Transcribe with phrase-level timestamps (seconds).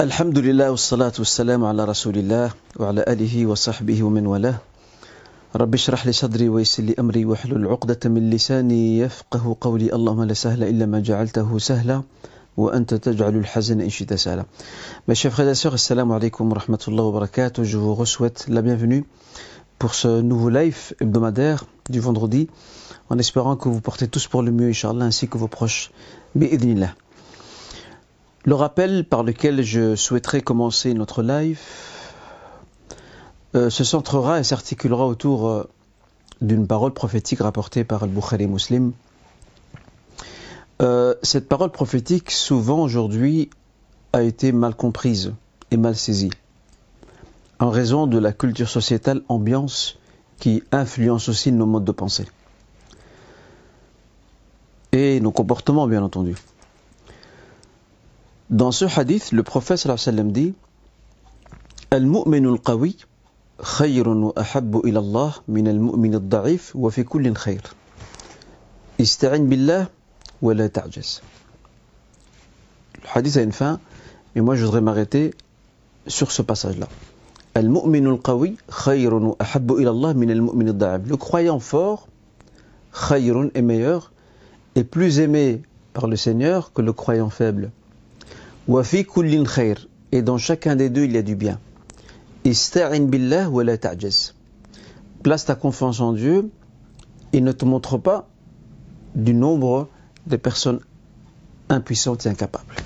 [0.00, 2.50] الحمد لله والصلاة والسلام على رسول الله
[2.80, 4.58] وعلى آله وصحبه ومن والاه
[5.56, 10.32] رب اشرح لي صدري ويسر لي أمري واحلل عقدة من لساني يفقه قولي اللهم لا
[10.32, 12.02] سهل إلا ما جعلته سهلا
[12.56, 14.44] وأنت تجعل الحزن إن شئت سهلا
[15.08, 19.04] ما شيف السلام عليكم ورحمة الله وبركاته جو غسوت لا la bienvenue
[19.78, 22.48] pour ce nouveau live hebdomadaire du vendredi
[23.10, 25.90] en espérant que vous portez tous pour le mieux Inch'Allah ainsi que vos proches
[26.34, 26.94] بإذن الله
[28.44, 31.60] Le rappel par lequel je souhaiterais commencer notre live
[33.54, 35.68] euh, se centrera et s'articulera autour euh,
[36.40, 38.92] d'une parole prophétique rapportée par Al-Bukhari Muslim.
[40.80, 43.50] Euh, cette parole prophétique, souvent aujourd'hui,
[44.14, 45.34] a été mal comprise
[45.70, 46.30] et mal saisie,
[47.58, 49.98] en raison de la culture sociétale ambiance
[50.38, 52.26] qui influence aussi nos modes de pensée.
[54.92, 56.36] Et nos comportements, bien entendu.
[58.50, 60.54] Dans ce hadith, le prophète sallallahu sallam dit
[61.92, 62.96] Al-mu'minu al-qawi
[63.62, 67.62] khayrun wa ahabbu ila Allah min al-mu'min al-da'if wa fi kullin khayr.
[68.98, 69.88] Ista'in billah
[70.42, 71.22] wa la ta'jaz.
[73.02, 73.78] Le hadith a une fin,
[74.34, 75.32] mais moi je voudrais m'arrêter
[76.08, 76.88] sur ce passage-là.
[77.54, 81.06] Al-mu'minu al-qawi khayrun wa ahabbu ila Allah min al-mu'min al-da'if.
[81.06, 82.08] Le croyant fort,
[82.92, 84.12] khayrun est meilleur,
[84.74, 87.70] est plus aimé par le Seigneur que le croyant faible.
[90.12, 91.58] Et dans chacun des deux, il y a du bien.
[95.22, 96.50] Place ta confiance en Dieu
[97.32, 98.28] et ne te montre pas
[99.16, 99.88] du nombre
[100.26, 100.80] de personnes
[101.68, 102.76] impuissantes et incapables.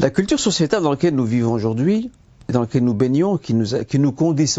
[0.00, 2.10] La culture sociétale dans laquelle nous vivons aujourd'hui
[2.50, 4.14] dans lequel nous baignons, qui nous, qui nous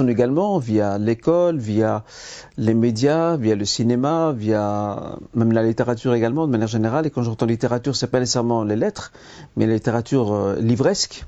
[0.08, 2.03] également via l'école, via
[2.58, 7.06] les médias, via le cinéma, via même la littérature également, de manière générale.
[7.06, 9.12] Et quand j'entends littérature, c'est pas nécessairement les lettres,
[9.56, 11.25] mais la littérature euh, livresque.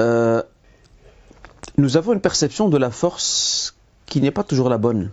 [0.00, 0.42] Euh,
[1.76, 3.76] nous avons une perception de la force
[4.06, 5.10] qui n'est pas toujours la bonne.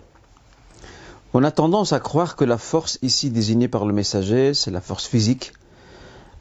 [1.33, 4.81] On a tendance à croire que la force ici désignée par le messager, c'est la
[4.81, 5.53] force physique,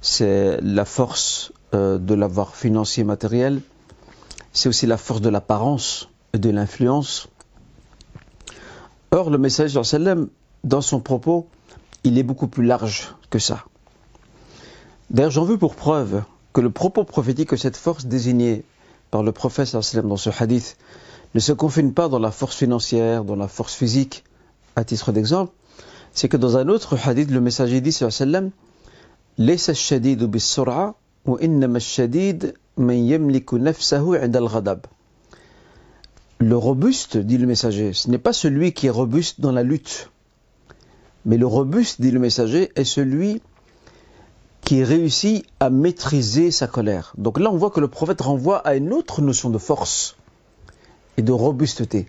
[0.00, 3.60] c'est la force euh, de l'avoir financier matériel,
[4.54, 7.28] c'est aussi la force de l'apparence et de l'influence.
[9.10, 10.28] Or, le message sallam,
[10.62, 11.48] dans son propos,
[12.04, 13.64] il est beaucoup plus large que ça.
[15.10, 16.22] D'ailleurs, j'en veux pour preuve
[16.52, 18.64] que le propos prophétique que cette force désignée
[19.10, 20.76] par le prophète sallam, dans ce hadith
[21.34, 24.24] ne se confine pas dans la force financière, dans la force physique,
[24.76, 25.52] à titre d'exemple,
[26.12, 28.50] c'est que dans un autre hadith, le messager dit sallam,
[29.38, 29.72] «Laisse
[36.40, 40.10] le robuste, dit le messager, ce n'est pas celui qui est robuste dans la lutte,
[41.24, 43.40] mais le robuste, dit le messager, est celui
[44.60, 47.12] qui réussit à maîtriser sa colère.
[47.16, 50.16] Donc là, on voit que le prophète renvoie à une autre notion de force
[51.16, 52.08] et de robusteté.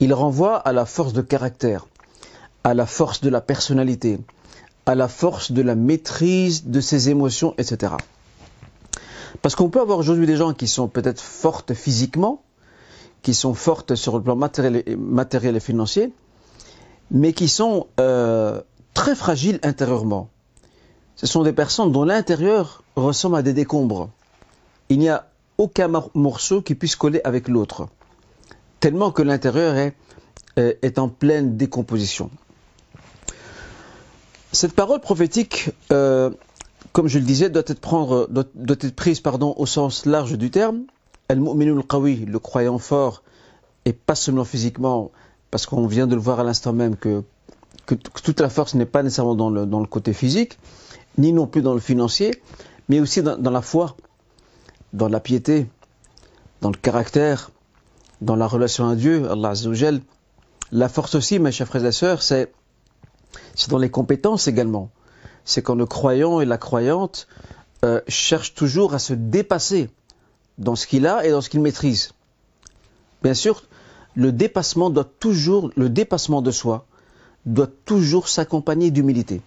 [0.00, 1.86] Il renvoie à la force de caractère,
[2.64, 4.18] à la force de la personnalité,
[4.86, 7.94] à la force de la maîtrise de ses émotions, etc.
[9.42, 12.42] Parce qu'on peut avoir aujourd'hui des gens qui sont peut-être fortes physiquement,
[13.22, 16.12] qui sont fortes sur le plan matériel et, financier,
[17.10, 18.60] mais qui sont euh,
[18.92, 20.28] très fragiles intérieurement.
[21.16, 24.10] Ce sont des personnes dont l'intérieur ressemble à des décombres.
[24.88, 25.26] Il n'y a
[25.58, 27.88] aucun morceau qui puisse coller avec l'autre,
[28.80, 29.76] tellement que l'intérieur
[30.56, 32.30] est, en pleine décomposition.
[34.52, 36.30] Cette parole prophétique euh,
[36.94, 38.44] comme je le disais, doit être, prendre, doit,
[38.80, 40.84] être prise pardon, au sens large du terme.
[41.28, 43.24] Al-mu'minul le croyant fort,
[43.84, 45.10] et pas seulement physiquement,
[45.50, 47.24] parce qu'on vient de le voir à l'instant même que,
[47.86, 50.56] toute la force n'est pas nécessairement dans le, côté physique,
[51.18, 52.40] ni non plus dans le financier,
[52.88, 53.96] mais aussi dans, dans la foi,
[54.92, 55.66] dans la piété,
[56.60, 57.50] dans le caractère,
[58.20, 60.00] dans la relation à Dieu, Allah Azzawajal.
[60.70, 62.52] La force aussi, mes chers frères et sœurs, c'est
[63.68, 64.90] dans les compétences également
[65.44, 67.26] c'est quand le croyant et la croyante
[67.84, 69.90] euh, cherchent toujours à se dépasser
[70.58, 72.12] dans ce qu'il a et dans ce qu'il maîtrise.
[73.22, 73.64] Bien sûr,
[74.14, 76.86] le dépassement doit toujours, le dépassement de soi
[77.46, 79.42] doit toujours s'accompagner d'humilité.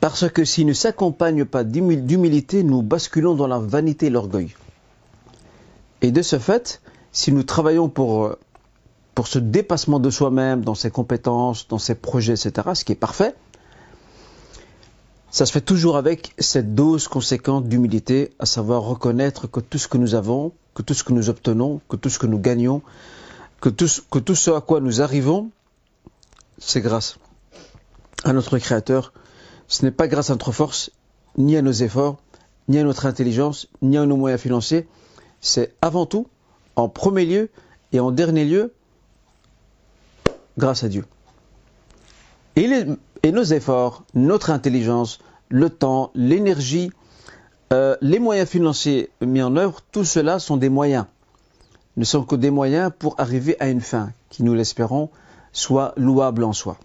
[0.00, 4.54] Parce que s'il ne s'accompagne pas d'humilité, nous basculons dans la vanité et l'orgueil.
[6.02, 6.82] Et de ce fait,
[7.12, 8.38] si nous travaillons pour, euh,
[9.14, 12.96] pour ce dépassement de soi-même, dans ses compétences, dans ses projets, etc., ce qui est
[12.96, 13.34] parfait,
[15.32, 19.88] ça se fait toujours avec cette dose conséquente d'humilité, à savoir reconnaître que tout ce
[19.88, 22.82] que nous avons, que tout ce que nous obtenons, que tout ce que nous gagnons,
[23.62, 25.50] que tout, ce à quoi nous arrivons,
[26.58, 27.16] c'est grâce
[28.24, 29.14] à notre Créateur.
[29.68, 30.90] Ce n'est pas grâce à notre force
[31.38, 32.18] ni à nos efforts,
[32.68, 34.86] ni à notre intelligence, ni à nos moyens financiers.
[35.40, 36.26] C'est avant tout,
[36.76, 37.50] en premier lieu
[37.92, 38.74] et en dernier lieu,
[40.58, 41.06] grâce à Dieu.
[42.56, 42.68] Et,
[43.30, 46.90] nos efforts, notre intelligence, le temps, l'énergie,
[47.72, 51.06] euh, les moyens financiers mis en œuvre, tout cela sont des moyens.
[51.96, 55.10] Ne sont que des moyens pour arriver à une fin qui, nous l'espérons,
[55.52, 56.76] soit louable en soi.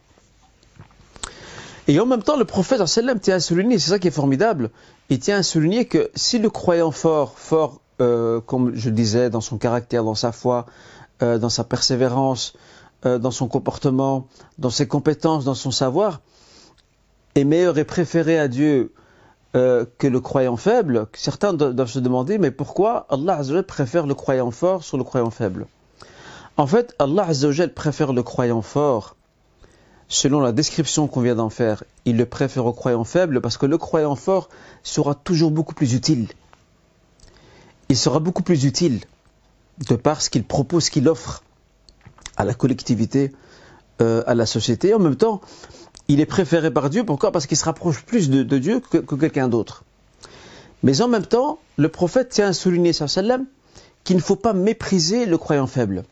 [1.87, 4.69] Et en même temps, le prophète sallam tient à souligner, c'est ça qui est formidable,
[5.09, 9.41] il tient à souligner que si le croyant fort, fort, euh, comme je disais, dans
[9.41, 10.65] son caractère, dans sa foi,
[11.23, 12.53] euh, dans sa persévérance,
[13.05, 14.27] euh, dans son comportement,
[14.57, 16.21] dans ses compétences, dans son savoir,
[17.35, 18.93] est meilleur et préféré à Dieu
[19.53, 24.83] que le croyant faible, certains doivent se demander, mais pourquoi Allah préfère le croyant fort
[24.83, 25.65] sur le croyant faible?
[26.57, 27.27] En fait, Allah
[27.73, 29.15] préfère le croyant fort
[30.07, 33.65] selon la description qu'on vient d'en faire, il le préfère au croyant faible parce que
[33.65, 34.49] le croyant fort
[34.83, 36.27] sera toujours beaucoup plus utile.
[37.89, 39.01] Il sera beaucoup plus utile
[39.87, 41.43] de par ce qu'il propose, ce qu'il offre
[42.37, 43.31] à la collectivité,
[44.01, 44.93] euh, à la société.
[44.93, 45.41] En même temps,
[46.07, 47.03] il est préféré par Dieu.
[47.03, 47.31] Pourquoi?
[47.31, 49.83] Parce qu'il se rapproche plus de, Dieu que, quelqu'un d'autre.
[50.83, 53.45] Mais en même temps, le prophète tient à souligner sallam
[54.03, 56.03] qu'il ne faut pas mépriser le croyant faible,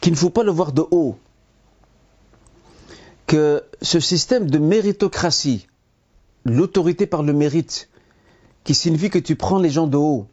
[0.00, 1.16] qu'il ne faut pas le voir de haut,
[3.26, 5.66] que ce système de méritocratie,
[6.44, 7.88] l'autorité par le mérite,
[8.64, 10.26] qui signifie que tu prends les gens de haut,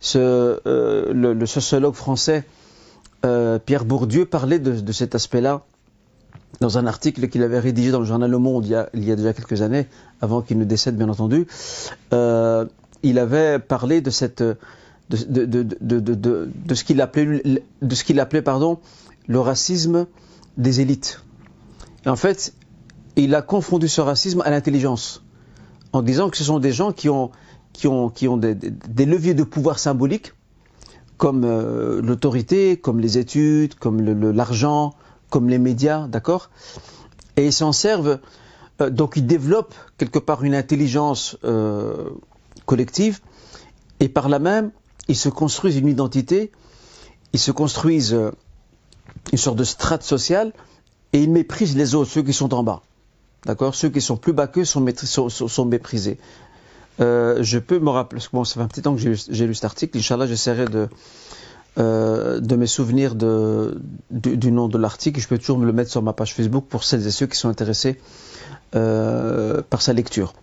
[0.00, 0.18] ce,
[0.66, 2.44] euh, le, sociologue français
[3.24, 5.62] euh, Pierre Bourdieu parlait de, cet aspect-là
[6.60, 9.32] dans un article qu'il avait rédigé dans le journal Le Monde il y a, déjà
[9.32, 9.86] quelques années,
[10.20, 11.46] avant qu'il ne décède bien entendu.
[12.12, 12.66] Euh,
[13.02, 14.24] il avait parlé de ce
[16.84, 18.78] qu'il appelait pardon
[19.26, 20.06] le racisme
[20.56, 21.24] des élites
[22.06, 22.54] en fait,
[23.16, 25.22] il a confondu ce racisme à l'intelligence,
[25.92, 27.30] en disant que ce sont des gens qui ont,
[27.86, 30.34] ont des, leviers de pouvoir symboliques,
[31.24, 33.98] comme euh, l'autorité, comme les études, comme
[34.32, 34.92] l'argent,
[35.30, 36.50] comme les médias, d'accord?
[37.38, 38.20] Et ils s'en servent,
[38.82, 42.10] euh, donc ils développent quelque part une intelligence euh,
[42.66, 43.20] collective,
[44.00, 44.70] et par là même,
[45.08, 46.52] ils se construisent une identité,
[47.32, 48.14] ils se construisent
[49.32, 50.52] une sorte de strate sociale,
[51.14, 52.82] et ils méprisent les autres, ceux qui sont en bas.
[53.46, 53.74] D'accord?
[53.74, 54.84] Ceux qui sont plus bas qu'eux sont,
[55.30, 56.18] sont, méprisés.
[57.00, 59.46] Euh, je peux me rappeler, parce que bon, ça fait un petit temps que j'ai
[59.46, 60.88] lu cet article, Inch'Allah, j'essaierai de,
[61.78, 63.80] euh, de me souvenir de,
[64.10, 65.20] du, nom de l'article.
[65.20, 67.36] Je peux toujours me le mettre sur ma page Facebook pour celles et ceux qui
[67.36, 67.98] sont intéressés
[68.76, 70.34] euh, par sa lecture.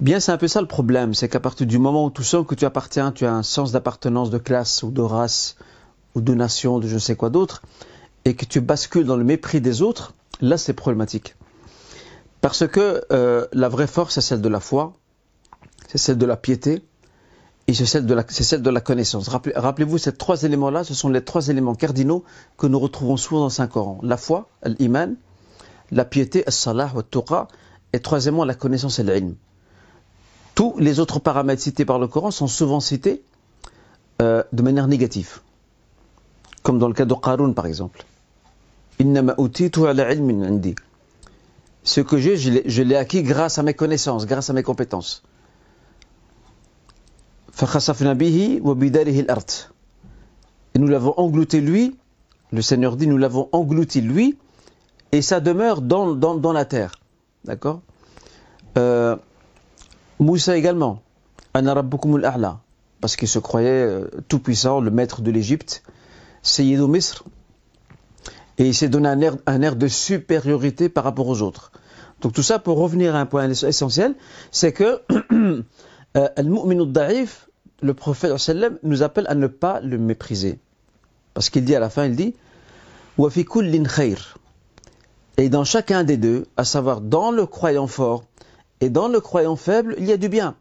[0.00, 2.46] Bien, c'est un peu ça le problème, c'est qu'à partir du moment où tu sens
[2.46, 5.56] que tu appartiens, tu as un sens d'appartenance de classe ou de race
[6.14, 7.62] ou de nation, de je sais quoi d'autre,
[8.24, 11.36] et que tu bascules dans le mépris des autres, là c'est problématique.
[12.40, 14.94] Parce que euh, la vraie force, c'est celle de la foi,
[15.90, 16.84] c'est celle de la piété,
[17.66, 19.28] et c'est celle de la, connaissance.
[19.28, 22.22] Rappelez-vous, ces trois éléments-là, ce sont les trois éléments cardinaux
[22.56, 23.98] que nous retrouvons souvent dans Saint-Coran.
[24.04, 25.16] La foi, l'iman,
[25.90, 27.48] la piété, as-salah, wa
[27.92, 29.34] et troisièmement, la connaissance et l'ilm.
[30.54, 33.22] Tous les autres paramètres cités par le Coran sont souvent cités
[34.22, 35.40] euh, de manière négative.
[36.62, 38.04] Comme dans le cas de Qarun, par exemple.
[41.82, 45.24] Ce que j'ai, je l'ai acquis grâce à mes connaissances, grâce à mes compétences.
[50.74, 51.96] Et nous l'avons englouti lui,
[52.52, 54.38] le Seigneur dit, nous l'avons englouti lui,
[55.12, 56.92] et ça demeure dans, dans, la terre.
[57.44, 57.80] D'accord?
[58.78, 59.16] Euh,
[60.18, 61.02] Moussa également,
[63.00, 65.82] parce qu'il se croyait euh, tout puissant, le maître de l'Égypte,
[66.42, 67.24] Sayyidou Misr,
[68.58, 71.72] et il s'est donné un air, un air, de supériorité par rapport aux autres.
[72.20, 74.14] Donc tout ça pour revenir à un point essentiel,
[74.50, 75.00] c'est que
[76.16, 76.28] euh,
[77.82, 78.32] le prophète
[78.82, 80.58] nous appelle à ne pas le mépriser.
[81.34, 82.34] Parce qu'il dit à la fin, il dit
[85.36, 88.24] Et dans chacun des deux, à savoir dans le croyant fort
[88.80, 90.56] et dans le croyant faible, il y a du bien.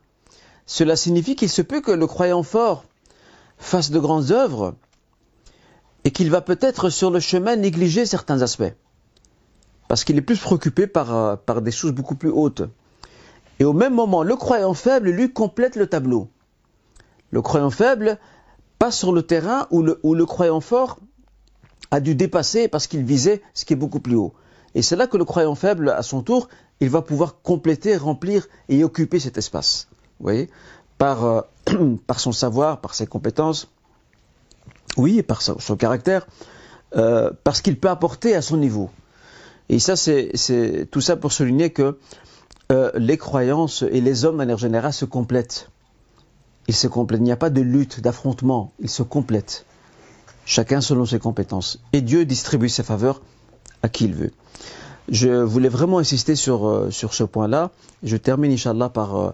[0.65, 2.83] Cela signifie qu'il se peut que le croyant fort
[3.57, 4.75] fasse de grandes œuvres,
[6.03, 8.73] et qu'il va peut-être sur le chemin négliger certains aspects.
[9.87, 12.63] Parce qu'il est plus préoccupé par, euh, par des choses beaucoup plus hautes.
[13.59, 16.29] Et au même moment, le croyant faible, lui, complète le tableau.
[17.31, 18.17] Le croyant faible
[18.79, 20.97] passe sur le terrain où le, croyant fort
[21.91, 24.33] a dû dépasser parce qu'il visait ce qui est beaucoup plus haut.
[24.75, 26.47] Et c'est là que le croyant faible, à son tour,
[26.79, 29.87] il va pouvoir compléter, remplir et occuper cet espace.
[30.19, 30.49] Vous voyez?
[30.97, 31.41] Par, euh,
[32.07, 33.69] par son savoir, par ses compétences,
[34.97, 36.27] oui, par son, caractère,
[36.95, 38.89] euh, parce qu'il peut apporter à son niveau.
[39.67, 41.97] Et ça, c'est tout ça pour souligner que
[42.71, 45.69] euh, les croyances et les hommes, de manière générale, se complètent.
[46.67, 47.19] Ils se complètent.
[47.19, 48.73] Il n'y a pas de lutte, d'affrontement.
[48.79, 49.65] Ils se complètent.
[50.45, 51.79] Chacun selon ses compétences.
[51.93, 53.21] Et Dieu distribue ses faveurs
[53.81, 54.31] à qui il veut.
[55.09, 57.71] Je voulais vraiment insister sur, euh, ce point-là.
[58.03, 59.33] Je termine, Inch'Allah, par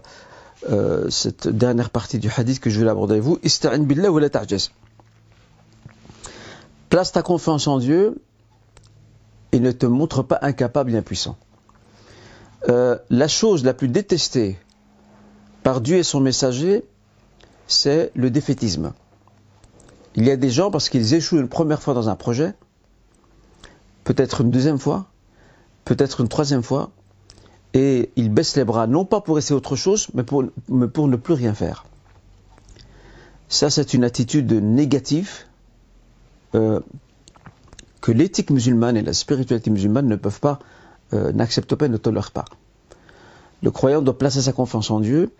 [0.70, 3.38] euh, cette dernière partie du hadith que je vais aborder avec vous.
[3.42, 4.30] Ista'in billah la.
[6.88, 8.22] Place ta confiance en Dieu
[9.52, 11.36] et ne te montre pas incapable et impuissant.
[12.68, 14.58] Euh, la chose la plus détestée
[15.62, 16.84] par Dieu et son messager,
[17.66, 18.92] c'est le défaitisme.
[20.14, 22.54] Il y a des gens, parce qu'ils échouent une première fois dans un projet,
[24.04, 25.06] peut-être une deuxième fois,
[25.84, 26.90] peut-être une troisième fois,
[27.74, 31.34] et ils baissent les bras, non pas pour essayer autre chose, mais pour, ne plus
[31.34, 31.84] rien faire.
[33.48, 35.44] Ça, c'est une attitude négative
[36.54, 36.80] euh,
[38.00, 40.58] que l'éthique musulmane et la spiritualité musulmane ne peuvent pas,
[41.12, 42.44] euh, n'acceptent pas et ne tolèrent pas.
[43.62, 45.32] Le croyant doit placer sa confiance en Dieu,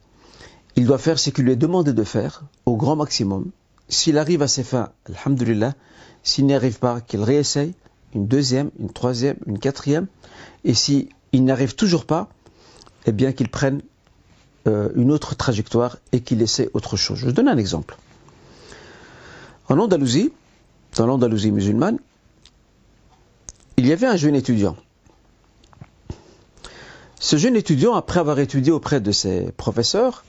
[0.76, 3.50] il doit faire ce qu'il lui est demandé de faire au grand maximum.
[3.88, 5.74] S'il arrive à ses fins, alhamdulillah,
[6.22, 7.74] s'il n'y arrive pas, qu'il réessaye,
[8.14, 10.06] une deuxième, une troisième, une quatrième,
[10.64, 12.28] et s'il n'arrive toujours pas,
[13.06, 13.80] eh bien qu'il prenne
[14.66, 17.18] euh, une autre trajectoire et qu'il essaie autre chose.
[17.18, 17.96] Je donne un exemple.
[19.68, 20.32] En Andalousie,
[20.96, 21.98] dans l'Andalousie musulmane,
[23.76, 24.76] il y avait un jeune étudiant.
[27.18, 30.24] Ce jeune étudiant, après avoir étudié auprès de ses professeurs,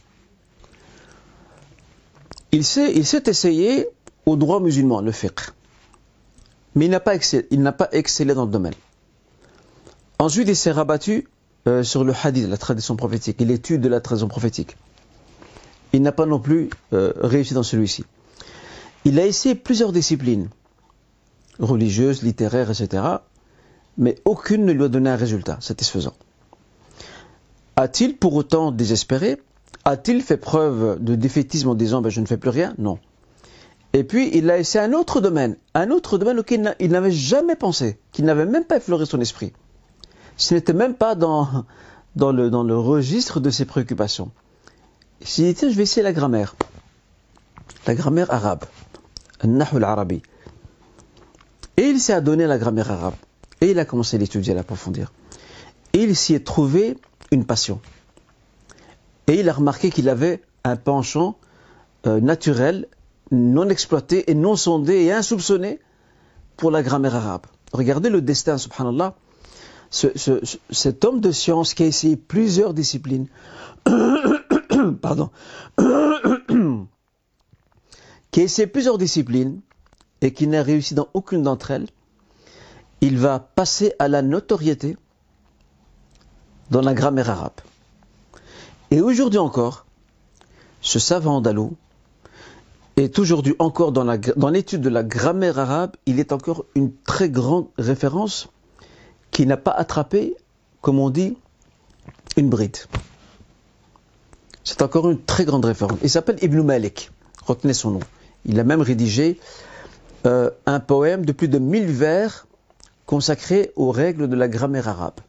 [2.51, 3.87] il s'est, essayé
[4.25, 5.39] au droit musulman, le fiqh.
[6.75, 8.73] Mais il n'a pas excellé, il n'a pas excellé dans le domaine.
[10.19, 11.27] Ensuite, il s'est rabattu
[11.67, 14.77] euh, sur le hadith, la tradition prophétique, et l'étude de la tradition prophétique.
[15.93, 18.05] Il n'a pas non plus euh, réussi dans celui-ci.
[19.03, 20.49] Il a essayé plusieurs disciplines,
[21.59, 23.03] religieuses, littéraires, etc.,
[23.97, 26.13] mais aucune ne lui a donné un résultat satisfaisant.
[27.77, 29.39] A-t-il pour autant désespéré?
[29.85, 32.73] A-t-il fait preuve de défaitisme en disant ben, je ne fais plus rien?
[32.79, 32.97] Non.
[33.93, 37.55] Et puis il a essayé un autre domaine, un autre domaine auquel il n'avait jamais
[37.55, 39.53] pensé, qu'il n'avait même pas effleuré son esprit.
[40.37, 41.65] Ce n'était même pas dans,
[42.15, 44.31] le, dans le registre de ses préoccupations.
[45.21, 46.55] Il s'est dit je vais essayer la grammaire.
[47.85, 48.65] La grammaire arabe.
[49.39, 50.23] Al arabi.
[51.77, 53.15] Et il s'est adonné à la grammaire arabe.
[53.61, 55.13] Et il a commencé à l'étudier, à l'approfondir.
[55.93, 56.97] Et il s'y est trouvé
[57.31, 57.81] une passion.
[59.27, 61.37] Et il a remarqué qu'il avait un penchant
[62.05, 62.87] euh, naturel,
[63.31, 65.79] non exploité et non sondé et insoupçonné
[66.55, 67.45] pour la grammaire arabe.
[67.73, 69.15] Regardez le destin, subhanallah.
[69.89, 73.27] cet homme de science qui a essayé plusieurs disciplines,
[75.01, 75.29] pardon,
[78.31, 79.61] qui a essayé plusieurs disciplines
[80.21, 81.87] et qui n'a réussi dans aucune d'entre elles,
[83.01, 84.97] il va passer à la notoriété
[86.71, 87.59] dans la grammaire arabe.
[88.91, 89.85] Et aujourd'hui encore,
[90.81, 91.75] ce savant andalou
[92.95, 97.67] est aujourd'hui encore dans l'étude de la grammaire arabe, il est encore une très grande
[97.77, 98.49] référence
[99.31, 100.35] qui n'a pas attrapé,
[100.81, 101.37] comme on dit,
[102.37, 102.77] une bride.
[104.63, 105.99] C'est encore une très grande référence.
[106.03, 107.11] Il s'appelle Ibn Malik.
[107.45, 107.99] Retenez son nom.
[108.45, 109.39] Il a même rédigé
[110.25, 112.47] euh, un poème de plus de 1000 vers
[113.05, 115.21] consacré aux règles de la grammaire arabe,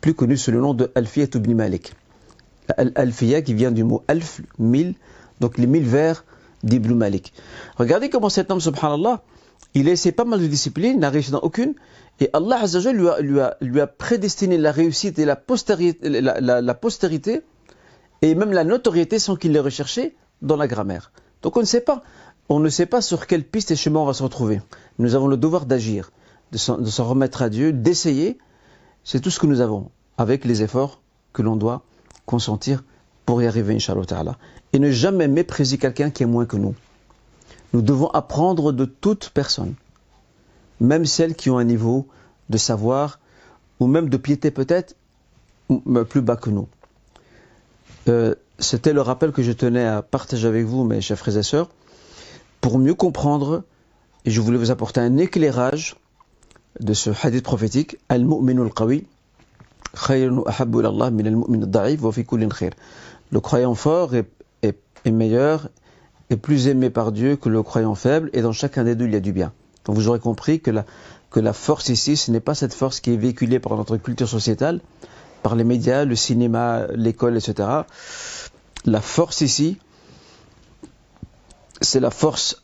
[0.00, 1.92] plus connu sous le nom de Alfiyat ibn Malik.
[2.76, 4.94] Alfiya qui vient du mot alf, mille,
[5.40, 6.24] donc les mille vers
[6.62, 7.32] d'Ibn Malik.
[7.76, 9.22] Regardez comment cet homme, subhanallah,
[9.74, 11.74] il a essayé pas mal de disciplines, n'a réussi dans aucune,
[12.20, 16.74] et Allah lui a, lui, a, lui a prédestiné la réussite et la postérité, la,
[16.74, 17.42] postérité,
[18.22, 21.12] et même la notoriété sans qu'il l'ait recherché dans la grammaire.
[21.42, 22.02] Donc on ne sait pas,
[22.48, 24.60] on ne sait pas sur quelle piste et chemin on va se retrouver.
[24.98, 26.10] Nous avons le devoir d'agir
[26.50, 28.38] de s'en remettre à Dieu, d'essayer,
[29.08, 31.00] c'est tout ce que nous avons, avec les efforts
[31.32, 31.82] que l'on doit
[32.26, 32.84] consentir
[33.24, 34.36] pour y arriver, Inch'Allah
[34.74, 36.74] Et ne jamais mépriser quelqu'un qui est moins que nous.
[37.72, 39.72] Nous devons apprendre de toute personne,
[40.78, 42.06] même celles qui ont un niveau
[42.50, 43.18] de savoir,
[43.80, 44.94] ou même de piété peut-être,
[46.10, 46.68] plus bas que nous.
[48.08, 51.42] Euh, c'était le rappel que je tenais à partager avec vous, mes chers frères et
[51.42, 51.70] sœurs,
[52.60, 53.64] pour mieux comprendre,
[54.26, 55.96] et je voulais vous apporter un éclairage
[56.80, 57.98] de ce hadith prophétique.
[63.30, 64.30] Le croyant fort est,
[64.62, 65.68] est, meilleur
[66.30, 69.12] et plus aimé par Dieu que le croyant faible et dans chacun des deux il
[69.12, 69.52] y a du bien.
[69.84, 70.84] Donc vous aurez compris que la,
[71.30, 74.28] que la force ici ce n'est pas cette force qui est véhiculée par notre culture
[74.28, 74.80] sociétale,
[75.42, 77.68] par les médias, le cinéma, l'école, etc.
[78.84, 79.78] La force ici,
[81.80, 82.62] c'est la force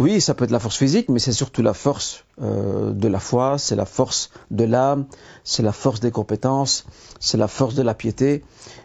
[0.00, 3.20] Oui, ça peut être la force physique, mais c'est surtout la force euh, de la
[3.20, 5.04] foi, c'est la force de l'âme,
[5.44, 6.86] c'est la force des compétences,
[7.18, 8.42] c'est la force de la piété.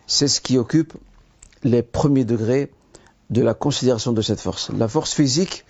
[0.08, 0.94] C'est ce qui occupe
[1.64, 2.70] les premiers degrés
[3.30, 4.72] de la considération de cette force.
[4.78, 5.64] La force physique,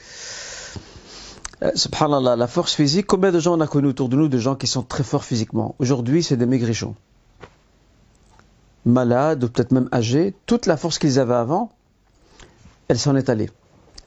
[1.62, 4.40] euh, subhanallah, la force physique, combien de gens on a connu autour de nous de
[4.40, 5.75] gens qui sont très forts physiquement?
[5.78, 6.96] Aujourd'hui, c'est des maigrichons.
[8.84, 11.70] Malades ou peut-être même âgés, toute la force qu'ils avaient avant,
[12.88, 13.52] elle s'en est allée.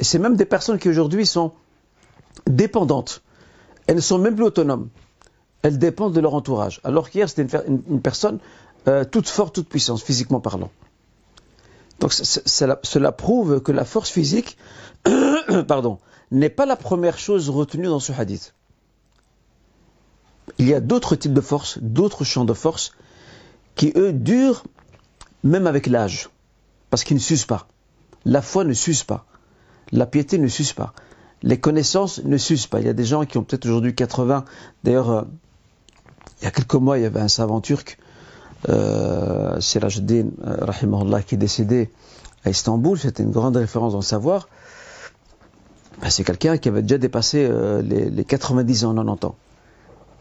[0.01, 1.53] Et c'est même des personnes qui aujourd'hui sont
[2.47, 3.23] dépendantes.
[3.87, 4.89] Elles ne sont même plus autonomes.
[5.63, 6.81] Elles dépendent de leur entourage.
[6.85, 8.39] Alors qu'hier, c'était une, personne
[8.87, 10.71] euh, toute forte, toute puissance, physiquement parlant.
[11.99, 14.57] Donc cela prouve que la force physique,
[15.67, 15.99] pardon,
[16.31, 18.55] n'est pas la première chose retenue dans ce hadith.
[20.59, 22.93] Il y a d'autres types de force, d'autres champs de force,
[23.75, 24.65] qui eux durent
[25.43, 26.31] même avec l'âge,
[26.91, 27.69] parce qu'ils ne s'usent pas.
[28.25, 29.27] La foi ne s'use pas.
[29.93, 30.93] La piété ne s'use pas.
[31.43, 32.81] Les connaissances ne s'usent pas.
[32.81, 34.45] Il y a des gens qui ont peut-être aujourd'hui 80.
[34.85, 35.23] D'ailleurs, euh,
[36.41, 37.99] il y a quelques mois, il y avait un savant turc,
[38.69, 41.91] euh, Sirajuddin, euh, qui est décédé
[42.45, 42.99] à Istanbul.
[42.99, 44.49] C'était une grande référence dans le savoir.
[46.01, 49.35] Ben, c'est quelqu'un qui avait déjà dépassé euh, les, les, 90 ans, 90 ans.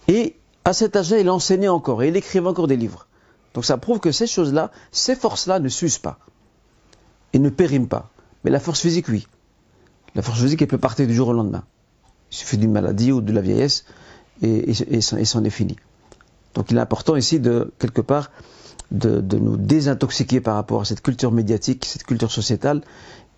[0.08, 3.08] Et à cet âge-là, il enseignait encore et il écrivait encore des livres.
[3.54, 6.20] Donc ça prouve que ces choses-là, ces forces-là ne s'usent pas
[7.34, 8.10] et ne périment pas.
[8.44, 9.28] Mais la force physique, oui.
[10.16, 11.64] La force physique, elle peut partir du jour au lendemain.
[12.32, 13.86] Il suffit d'une maladie ou de la vieillesse
[14.42, 15.76] et, c'en est fini.
[16.54, 18.32] Donc il est important ici de, quelque part,
[18.92, 22.82] de, nous désintoxiquer par rapport à cette culture médiatique, cette culture sociétale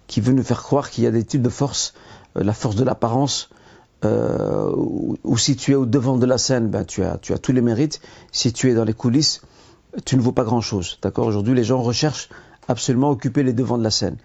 [0.07, 1.93] qui veut nous faire croire qu'il y a des types de forces,
[2.37, 3.49] euh, la force de l'apparence,
[4.05, 7.61] euh, ou, si tu es au devant de la scène, ben, tu, as, tous les
[7.61, 8.01] mérites.
[8.31, 9.41] Si tu es dans les coulisses,
[10.05, 10.99] tu ne vaux pas grand-chose.
[11.01, 11.27] D'accord?
[11.27, 12.29] Aujourd'hui, les gens recherchent
[12.67, 14.17] absolument occuper les devants de la scène.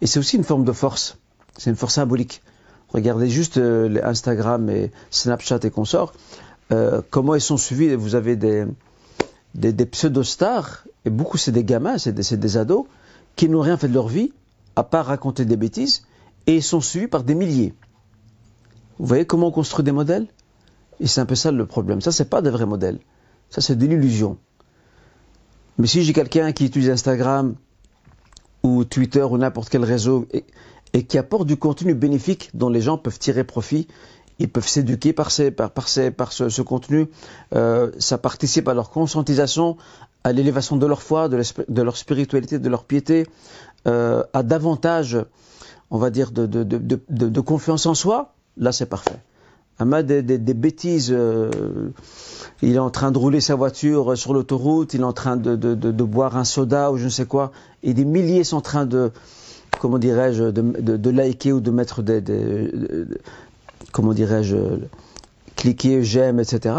[0.00, 1.18] Et c'est aussi une forme de force.
[1.58, 2.42] C'est une force symbolique.
[2.88, 6.14] Regardez juste euh, Instagram et Snapchat et consorts.
[6.72, 8.66] Euh, comment ils sont suivis Vous avez des,
[9.86, 12.86] pseudo-stars, et beaucoup c'est des gamins, c'est des, ados,
[13.36, 14.32] qui n'ont rien fait de leur vie,
[14.76, 16.04] à part raconter des bêtises,
[16.46, 17.74] et ils sont suivis par des milliers.
[18.98, 20.26] Vous voyez comment on construit des modèles?
[21.00, 22.00] Et c'est un peu ça le problème.
[22.00, 22.98] Ça, c'est pas des vrais modèles.
[23.50, 24.38] Ça, c'est de l'illusion.
[25.76, 27.54] Mais si j'ai quelqu'un qui utilise Instagram
[28.62, 30.26] ou Twitter ou n'importe quel réseau
[31.04, 33.86] qui apporte du contenu bénéfique dont les gens peuvent tirer profit,
[34.38, 37.08] ils peuvent s'éduquer par, par, par, par ce, contenu,
[37.54, 39.76] euh, ça participe à leur conscientisation,
[40.24, 43.26] à l'élévation de leur foi, de, leur spiritualité, de leur piété,
[43.86, 45.18] euh, à davantage,
[45.90, 49.18] on va dire, de, de, de confiance en soi, là c'est parfait.
[49.80, 51.12] Un des, des, bêtises.
[51.12, 51.50] Euh,
[52.62, 55.54] il est en train de rouler sa voiture sur l'autoroute, il est en train de,
[55.54, 57.52] de, de, boire un soda ou je ne sais quoi,
[57.84, 59.12] et des milliers sont en train de,
[59.78, 62.62] comment dirais-je, de, liker ou de mettre des,
[63.92, 64.56] comment dirais-je,
[65.56, 66.74] cliquer, j'aime, etc.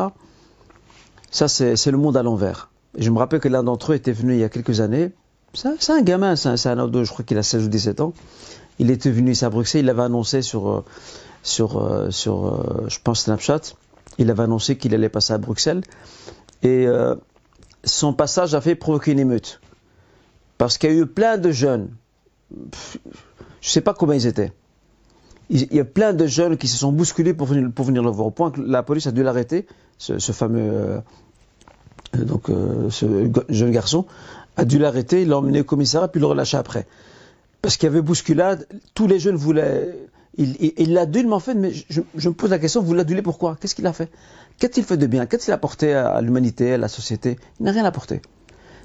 [1.32, 2.70] Ça, c'est le monde à l'envers.
[2.98, 5.12] Je me rappelle que l'un d'entre eux était venu il y a quelques années.
[5.54, 8.14] C'est un gamin, c'est un, ado, je crois qu'il a 16 ou 17 ans.
[8.78, 10.86] Il était venu ici à Bruxelles, il l'avait annoncé sur, euh,
[11.44, 13.62] sur, euh, sur euh, je pense, Snapchat.
[14.18, 15.82] Il avait annoncé qu'il allait passer à Bruxelles.
[16.62, 16.88] Et
[17.86, 19.62] son passage a fait provoquer une émeute.
[20.58, 21.90] Parce qu'il y a eu plein de jeunes.
[22.52, 24.52] Je ne sais pas combien ils étaient.
[25.50, 28.28] Il y a plein de jeunes qui se sont bousculés pour venir, le voir.
[28.28, 29.66] Au point que la police a dû l'arrêter,
[29.98, 31.02] ce, fameux.
[32.14, 32.52] donc,
[32.92, 34.06] ce jeune garçon
[34.58, 36.86] a dû l'arrêter, l'a emmené au commissariat, puis le relâcher après.
[37.64, 39.96] Parce qu'il y avait bousculade, tous les jeunes voulaient
[40.38, 43.58] il l'adule, mais en fait, mais je, me pose la question, vous l'adulez pourquoi?
[43.60, 44.10] Qu'est-ce qu'il a fait?
[44.58, 45.26] Qu'a-t-il fait de bien?
[45.26, 47.38] Qu'a-t-il apporté à l'humanité, à la société?
[47.60, 48.22] Il n'a rien apporté.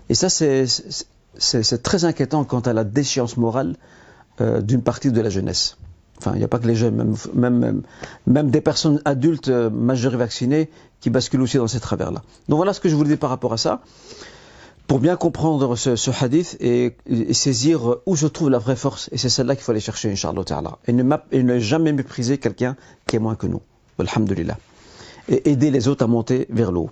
[0.08, 0.66] Et ça, c'est
[1.82, 3.76] très inquiétant quant à la déchéance morale
[4.40, 5.76] euh, d'une partie de la jeunesse.
[6.18, 7.82] Enfin, il n'y a pas que les jeunes, même, même,
[8.26, 10.70] même, des personnes adultes euh, majeures vaccinées
[11.00, 12.22] qui basculent aussi dans ces travers-là.
[12.48, 13.82] Donc voilà ce que je voulais dire par rapport à ça
[14.86, 16.96] pour bien comprendre ce, hadith et,
[17.32, 19.08] saisir où se trouve la vraie force.
[19.12, 20.44] Et c'est celle-là qu'il faut aller chercher, Inch'Allah.
[20.86, 23.62] Et ne, et ne jamais mépriser quelqu'un qui est moins que nous.
[23.98, 24.58] Alhamdulillah.
[25.28, 26.90] Et aider les autres à monter vers l'eau.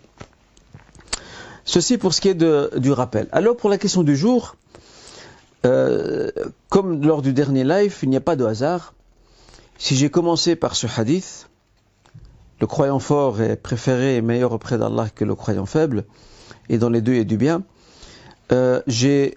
[1.64, 3.29] Ceci pour ce qui est du rappel.
[3.33, 4.57] Alors pour la question du jour,
[5.64, 6.31] euh,
[6.68, 8.94] comme lors du dernier live, il n'y a pas de hasard.
[9.79, 11.48] Si j'ai commencé par ce hadith,
[12.61, 16.05] le croyant fort est préféré et meilleur auprès d'Allah que le croyant faible,
[16.68, 17.62] et dans les deux il y a du bien,
[18.51, 19.37] euh, j'ai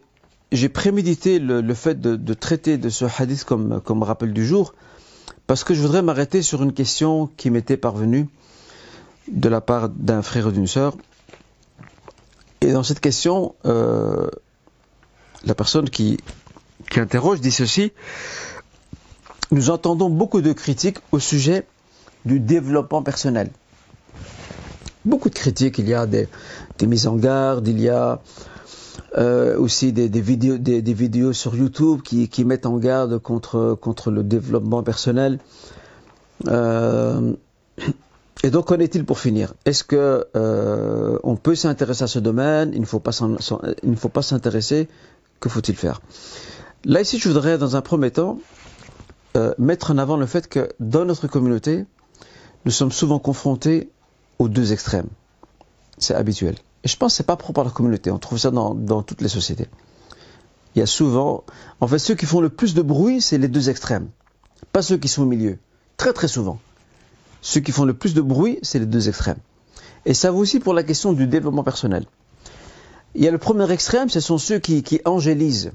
[0.73, 4.73] prémédité le, fait de, traiter de ce hadith comme, comme rappel du jour,
[5.47, 8.27] parce que je voudrais m'arrêter sur une question qui m'était parvenue
[9.27, 10.95] de la part d'un frère ou d'une sœur.
[12.61, 14.29] Et dans cette question, euh,
[15.45, 16.17] la personne qui,
[16.89, 17.91] qui interroge dit ceci
[19.51, 21.65] nous entendons beaucoup de critiques au sujet
[22.25, 23.49] du développement personnel.
[25.05, 26.27] Beaucoup de critiques, il y a des,
[26.81, 28.21] mises en garde, il y a
[29.17, 34.23] euh, aussi des, vidéos, des, vidéos sur YouTube qui, mettent en garde contre, contre le
[34.23, 35.39] développement personnel.
[36.47, 37.33] Euh,
[38.43, 39.53] et donc, qu'en est-il pour finir?
[39.65, 42.71] Est-ce que euh, on peut s'intéresser à ce domaine?
[42.73, 44.87] Il ne faut pas s'intéresser.
[45.39, 46.01] Que faut-il faire?
[46.83, 48.39] Là ici, je voudrais, dans un premier temps,
[49.57, 51.85] mettre en avant le fait que dans notre communauté,
[52.65, 53.89] nous sommes souvent confrontés
[54.39, 55.07] aux deux extrêmes.
[55.97, 56.55] C'est habituel.
[56.83, 58.11] Et je pense que c'est pas propre à la communauté.
[58.11, 59.67] On trouve ça dans, toutes les sociétés.
[60.75, 61.43] Il y a souvent,
[61.79, 64.09] en fait, ceux qui font le plus de bruit, c'est les deux extrêmes.
[64.71, 65.57] Pas ceux qui sont au milieu.
[65.97, 66.59] Très très souvent.
[67.45, 69.37] Ceux qui font le plus de bruit, c'est les deux extrêmes.
[70.07, 72.07] Et ça vaut aussi pour la question du développement personnel.
[73.13, 75.71] Il y a le premier extrême, ce sont ceux qui, qui angélisent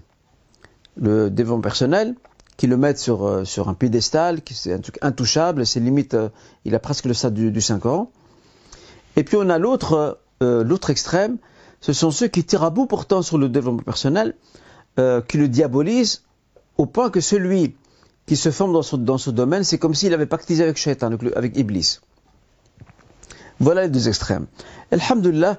[0.96, 2.16] le développement personnel,
[2.56, 6.14] qui le mettent sur, euh, sur un piédestal, qui c'est un truc intouchable, c'est limite,
[6.14, 6.28] euh,
[6.64, 8.10] il a presque le stade du, du 5 ans.
[9.14, 11.36] Et puis on a l'autre euh, l'autre extrême,
[11.80, 14.34] ce sont ceux qui tirent à bout pourtant sur le développement personnel,
[15.28, 16.24] qui le diabolisent
[16.76, 17.76] au point que celui
[18.30, 21.98] qui se forme dans ce, domaine, c'est comme s'il avait pactisé avec Shaitan, avec Iblis.
[23.58, 24.46] Voilà les deux extrêmes.
[24.92, 25.58] Alhamdulillah,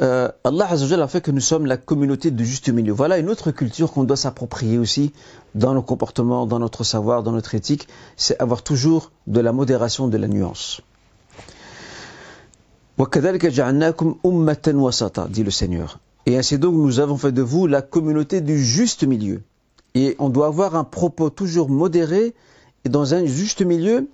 [0.00, 2.92] euh, Allah a fait que nous sommes la communauté du juste milieu.
[2.92, 5.12] Voilà une autre culture qu'on doit s'approprier aussi
[5.56, 10.06] dans nos comportements, dans notre savoir, dans notre éthique, c'est avoir toujours de la modération,
[10.06, 10.80] de la nuance.
[15.28, 15.98] dit le Seigneur.
[16.26, 19.42] Et ainsi donc nous avons fait de vous la communauté du juste milieu.
[19.94, 22.34] Et on doit avoir un propos toujours modéré
[22.84, 24.08] et dans un juste milieu,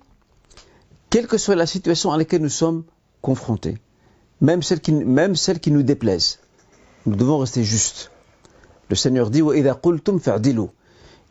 [1.09, 2.83] quelle que soit la situation à laquelle nous sommes
[3.21, 3.77] confrontés
[4.41, 6.39] même celles qui, même celles qui nous déplaisent.
[7.05, 8.11] Nous devons rester justes.
[8.89, 9.41] Le Seigneur dit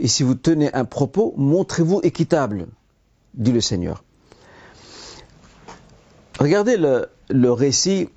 [0.01, 2.69] Et si vous tenez un propos, montrez-vous équitable,
[3.35, 4.05] dit le Seigneur.
[6.39, 8.09] Regardez le, le, récit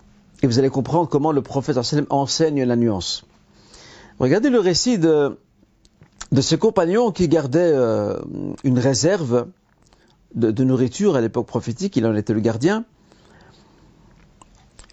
[0.44, 1.78] et vous allez comprendre comment le prophète
[2.10, 3.26] enseigne la nuance.
[4.20, 5.40] Regardez le récit de,
[6.32, 8.18] de ce compagnon qui gardait euh,
[8.64, 9.48] une réserve
[10.34, 12.86] de, nourriture à l'époque prophétique, il en était le gardien.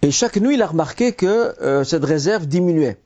[0.01, 2.99] Et chaque nuit, il a remarqué que euh, cette réserve diminuait.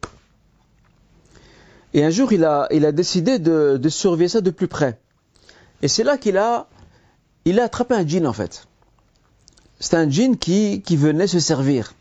[1.94, 5.00] Et un jour, il a, décidé de, surveiller ça de plus près.
[5.84, 6.68] Et c'est là qu'il a,
[7.62, 8.68] attrapé un djinn en fait.
[9.80, 11.94] C'est un djinn qui, venait se servir.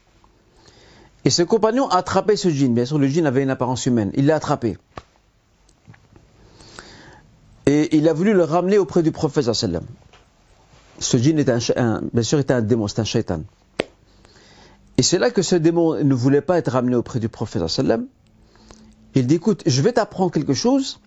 [1.24, 2.72] Et ce compagnon a attrapé ce djinn.
[2.74, 4.12] Bien sûr, le djinn avait une apparence humaine.
[4.14, 4.78] Il l'a attrapé.
[7.72, 9.84] Et il a voulu le ramener auprès du prophète sallam.
[10.98, 13.40] Ce djinn était un, bien sûr, était un démon, c'était un shaitan.
[14.98, 18.08] Et c'est là que ce démon ne voulait pas être ramené auprès du prophète sallam.
[19.14, 21.00] Il dit, écoute, je vais t'apprendre quelque chose.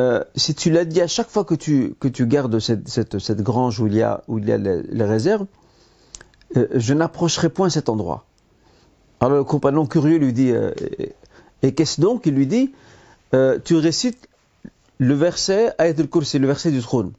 [0.00, 3.20] Euh, si tu l'as dit à chaque fois que tu, que tu gardes cette, cette,
[3.20, 5.46] cette grange où il y a, où il y a les, réserves,
[6.56, 8.24] euh, je n'approcherai point cet endroit.
[9.20, 10.72] Alors le compagnon curieux lui dit, euh,
[11.62, 12.26] et qu'est-ce donc?
[12.26, 12.72] Il lui dit,
[13.64, 14.27] tu récites
[14.98, 17.12] le verset Ayat le verset du trône.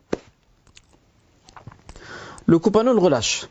[2.46, 3.48] Le compagnon le relâche.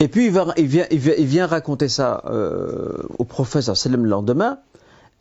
[0.00, 4.58] Et puis il, vient, raconter ça euh, au prophète sallam le lendemain,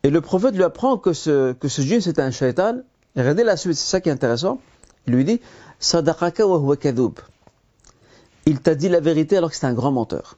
[0.03, 2.79] et le prophète lui apprend que ce, que ce un shaitan.
[3.15, 4.59] Et regardez la suite, c'est ça qui est intéressant.
[5.05, 5.41] Il lui dit
[5.79, 6.75] Sadaqaka wa huwa
[8.45, 10.37] Il t'a dit la vérité alors que c'est un grand menteur.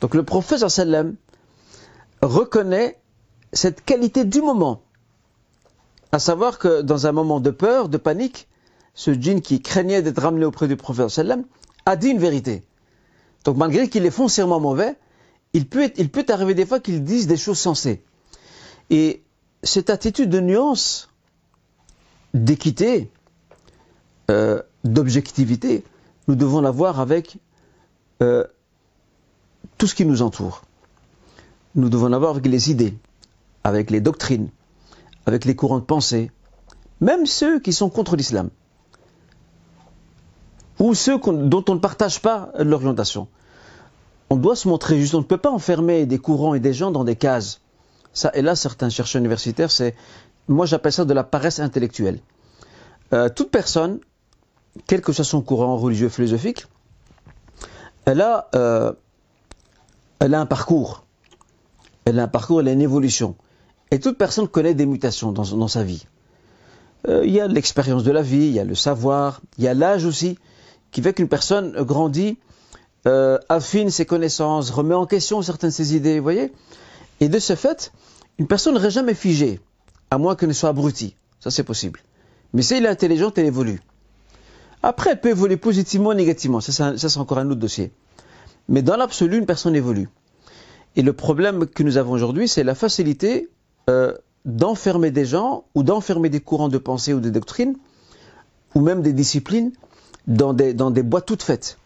[0.00, 1.16] Donc le prophète sallam
[2.20, 3.00] reconnaît
[3.52, 4.82] cette qualité du moment.
[6.14, 8.46] À savoir que dans un moment de peur, de panique,
[8.94, 11.22] ce djinn qui craignait d'être ramené auprès du prophète
[11.86, 12.62] a dit une vérité.
[13.44, 14.96] Donc malgré qu'il est foncièrement mauvais,
[15.54, 18.04] il peut, il peut arriver des fois qu'il dise des choses sensées.
[18.90, 19.22] Et
[19.62, 21.08] cette attitude de nuance,
[22.34, 23.10] d'équité,
[24.30, 25.82] euh, d'objectivité,
[26.28, 27.38] nous devons l'avoir avec
[28.22, 28.44] euh,
[29.78, 30.62] tout ce qui nous entoure.
[31.74, 32.94] Nous devons l'avoir avec les idées,
[33.64, 34.50] avec les doctrines,
[35.26, 36.30] avec les courants de pensée,
[37.00, 38.50] même ceux qui sont contre l'islam
[40.78, 43.28] ou ceux dont on ne partage pas l'orientation.
[44.30, 46.90] On doit se montrer juste, on ne peut pas enfermer des courants et des gens
[46.90, 47.60] dans des cases.
[48.12, 49.94] Ça, et là, certains chercheurs universitaires, c'est,
[50.48, 52.20] moi j'appelle ça de la paresse intellectuelle.
[53.12, 54.00] Euh, toute personne,
[54.86, 56.66] quel que soit son courant religieux, philosophique,
[58.04, 58.92] elle a, euh,
[60.18, 61.04] elle a un parcours.
[62.04, 63.36] Elle a un parcours, elle a une évolution.
[63.92, 66.06] Et toute personne connaît des mutations dans, sa vie.
[67.08, 69.68] Euh, il y a l'expérience de la vie, il y a le savoir, il y
[69.68, 70.38] a l'âge aussi
[70.92, 72.38] qui fait qu'une personne grandit,
[73.06, 76.52] euh, affine ses connaissances, remet en question certaines de ses idées, vous voyez
[77.20, 77.92] Et de ce fait,
[78.38, 79.60] une personne n'aurait jamais figée,
[80.10, 81.14] à moins qu'elle ne soit abrutie.
[81.40, 82.00] Ça, c'est possible.
[82.54, 83.82] Mais si elle est intelligente, elle évolue.
[84.82, 86.62] Après, elle peut évoluer positivement ou négativement.
[86.62, 87.92] Ça, c'est encore un autre dossier.
[88.70, 90.08] Mais dans l'absolu, une personne évolue.
[90.96, 93.50] Et le problème que nous avons aujourd'hui, c'est la facilité
[93.92, 97.76] euh, d'enfermer des gens ou d'enfermer des courants de pensée ou de doctrines
[98.74, 99.72] ou même des disciplines
[100.26, 101.78] dans des, boîtes toutes faites.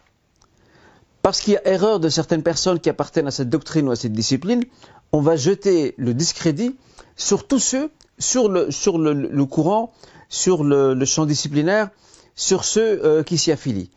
[1.21, 3.95] Parce qu'il y a erreur de certaines personnes qui appartiennent à cette doctrine ou à
[3.95, 4.63] cette discipline,
[5.11, 6.77] on va jeter le discrédit
[7.15, 9.91] sur tous ceux, sur le, sur le, courant,
[10.29, 11.89] sur le, champ disciplinaire,
[12.35, 13.89] sur ceux euh, qui s'y affilient.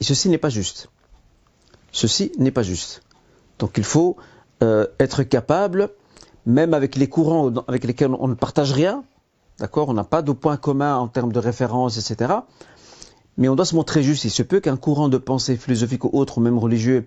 [0.00, 0.88] Et ceci n'est pas juste.
[1.92, 3.02] Ceci n'est pas juste.
[3.58, 4.16] Donc il faut
[4.62, 5.90] euh, être capable,
[6.48, 9.04] même avec les courants avec lesquels on ne partage rien,
[9.58, 12.32] d'accord, on n'a pas de point commun en termes de référence, etc.
[13.36, 14.24] Mais on doit se montrer juste.
[14.24, 17.06] Il se peut qu'un courant de pensée philosophique ou autre, ou même religieux,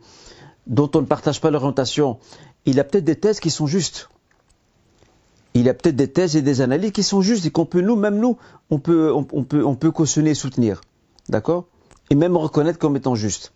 [0.68, 2.20] dont on ne partage pas l'orientation,
[2.66, 4.10] il a peut-être des thèses qui sont justes.
[5.56, 7.96] Il a peut-être des thèses et des analyses qui sont justes et qu'on peut, nous,
[7.96, 8.38] même nous,
[8.70, 10.82] on peut, on, peut, on peut cautionner et soutenir.
[11.30, 11.66] D'accord?
[12.12, 13.54] Et même reconnaître comme étant juste.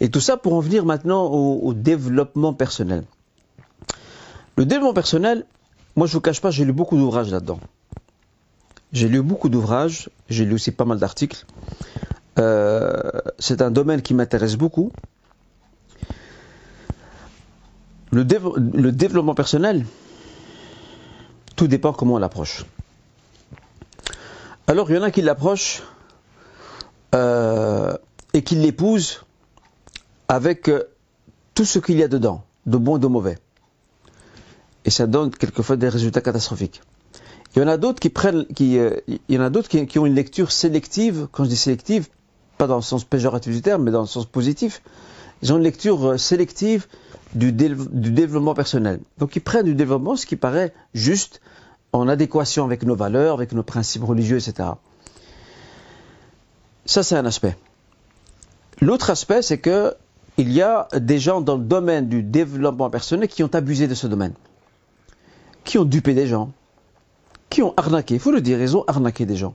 [0.00, 3.04] Et tout ça pour en venir maintenant au, développement personnel.
[4.56, 5.44] Le développement personnel,
[5.96, 7.60] moi je ne vous cache pas, j'ai lu beaucoup d'ouvrages là-dedans.
[8.92, 11.44] J'ai lu beaucoup d'ouvrages, j'ai lu aussi pas mal d'articles.
[12.38, 14.92] Euh, c'est un domaine qui m'intéresse beaucoup.
[18.12, 19.84] Le, développement personnel,
[21.54, 22.64] tout dépend comment on l'approche.
[24.66, 25.82] Alors il y en a qui l'approchent
[27.14, 27.94] euh,
[28.32, 29.22] et qui l'épousent
[30.28, 30.84] avec euh,
[31.54, 33.38] tout ce qu'il y a dedans, de bon et de mauvais.
[34.86, 36.80] Et ça donne quelquefois des résultats catastrophiques.
[37.54, 39.98] Il y en a d'autres qui prennent, qui, euh, il y en a d'autres qui,
[39.98, 41.28] ont une lecture sélective.
[41.32, 42.08] Quand je dis sélective,
[42.56, 44.82] pas dans le sens péjoratif du terme, mais dans le sens positif.
[45.42, 46.86] Ils ont une lecture euh, sélective
[47.34, 49.00] du, du développement personnel.
[49.18, 51.40] Donc ils prennent du développement ce qui paraît juste,
[51.92, 54.70] en adéquation avec nos valeurs, avec nos principes religieux, etc.
[56.84, 57.56] Ça, c'est un aspect.
[58.80, 59.94] L'autre aspect, c'est que
[60.38, 63.94] il y a des gens dans le domaine du développement personnel qui ont abusé de
[63.94, 64.34] ce domaine,
[65.66, 66.52] qui ont dupé des gens,
[67.50, 69.54] qui ont arnaqué, il faut le dire, ils ont arnaqué des gens.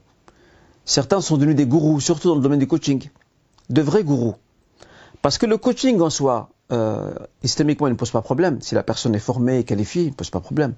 [0.86, 3.10] Certains sont devenus des gourous, surtout dans le domaine du coaching,
[3.70, 4.36] de vrais gourous.
[5.24, 8.62] Parce que le coaching en soi, euh, systémiquement, il ne pose pas problème.
[8.62, 10.74] Si la personne est formée et qualifiée, il ne pose pas problème.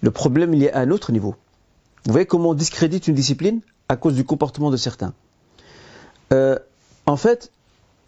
[0.00, 1.34] Le problème, il est à un autre niveau.
[2.06, 5.14] Vous voyez comment on discrédite une discipline à cause du comportement de certains.
[6.32, 6.58] Euh,
[7.06, 7.50] en fait,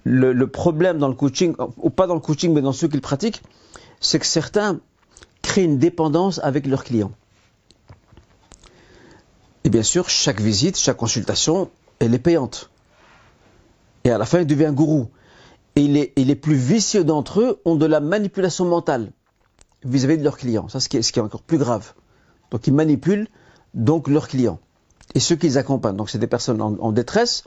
[0.04, 3.02] le, problème dans le coaching, ou pas dans le coaching, mais dans ceux qui le
[3.02, 3.42] pratiquent,
[4.00, 4.80] c'est que certains
[5.64, 7.12] une dépendance avec leurs clients.
[9.64, 12.70] Et bien sûr, chaque visite, chaque consultation, elle est payante.
[14.04, 15.08] Et à la fin, il devient gourou.
[15.74, 19.10] Et les, plus vicieux d'entre eux ont de la manipulation mentale
[19.84, 20.68] vis-à-vis de leurs clients.
[20.68, 21.92] Ça, ce qui, est, ce qui est encore plus grave.
[22.50, 23.28] Donc, ils manipulent
[23.74, 24.58] donc leurs clients
[25.14, 25.96] et ceux qui les accompagnent.
[25.96, 27.44] Donc, c'est des personnes en détresse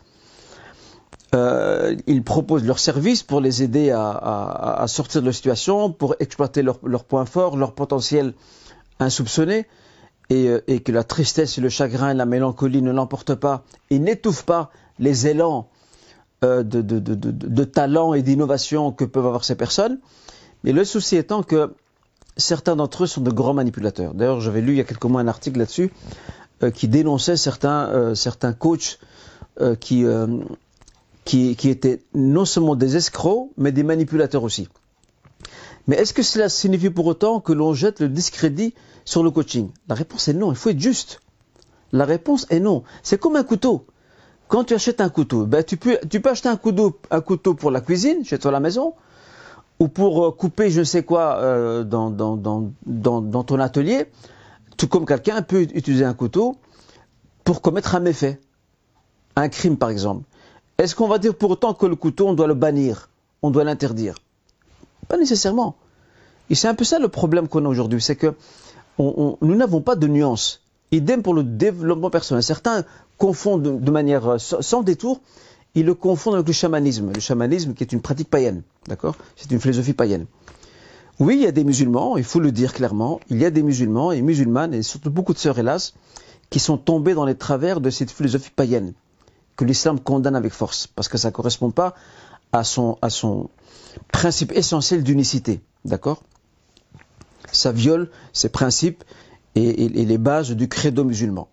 [1.35, 6.63] euh, ils proposent leurs services pour les aider à, sortir de la situation, pour exploiter
[6.63, 8.33] leurs points forts, leur potentiel
[8.99, 9.67] insoupçonné,
[10.31, 14.45] euh, et, que la tristesse et le chagrin, la mélancolie ne l'emportent pas et n'étouffent
[14.45, 15.69] pas les élans
[16.43, 19.99] euh, de, talent et d'innovation que peuvent avoir ces personnes.
[20.63, 21.73] Mais le souci étant que
[22.37, 24.13] certains d'entre eux sont de grands manipulateurs.
[24.13, 25.91] D'ailleurs, j'avais lu il y a quelques mois un article là-dessus
[26.73, 28.99] qui dénonçait certains, certains coachs
[29.79, 30.05] qui
[31.29, 34.67] qui, étaient non seulement des escrocs, mais des manipulateurs aussi.
[35.87, 38.73] Mais est-ce que cela signifie pour autant que l'on jette le discrédit
[39.05, 39.69] sur le coaching?
[39.87, 41.19] La réponse est non, il faut être juste.
[41.91, 42.83] La réponse est non.
[43.03, 43.85] C'est comme un couteau.
[44.47, 46.97] Quand tu achètes un couteau, ben tu, peux, acheter un couteau,
[47.53, 48.95] pour la cuisine, chez toi à la maison,
[49.79, 52.11] ou pour euh, couper je ne sais quoi euh, dans,
[53.43, 54.05] ton atelier,
[54.77, 56.55] tout comme quelqu'un peut utiliser un couteau
[57.43, 58.41] pour commettre un méfait,
[59.35, 60.23] un crime par exemple.
[60.79, 63.09] Est-ce qu'on va dire pour autant que le couteau, on doit le bannir,
[63.41, 64.15] on doit l'interdire?
[65.09, 65.75] Pas nécessairement.
[66.49, 68.33] Et c'est un peu ça le problème qu'on a aujourd'hui, c'est que
[68.97, 70.61] nous n'avons pas de nuance.
[70.93, 72.43] Idem pour le développement personnel.
[72.43, 72.85] Certains
[73.17, 75.19] confondent de, manière euh, sans détour,
[75.75, 77.11] ils le confondent avec le chamanisme.
[77.13, 79.17] Le chamanisme qui est une pratique païenne, d'accord?
[79.35, 80.27] C'est une philosophie païenne.
[81.19, 83.63] Oui, il y a des musulmans, il faut le dire clairement, il y a des
[83.63, 85.93] musulmans et musulmanes, et surtout beaucoup de sœurs, hélas,
[86.49, 88.93] qui sont tombés dans les travers de cette philosophie païenne
[89.59, 91.93] que l'islam condamne avec force, parce que ça ne correspond pas
[92.53, 93.49] à son, à son
[94.09, 95.59] principe essentiel d'unicité.
[95.83, 96.23] D'accord?
[97.51, 99.03] Ça viole ses principes
[99.55, 101.49] et, les bases du credo musulman.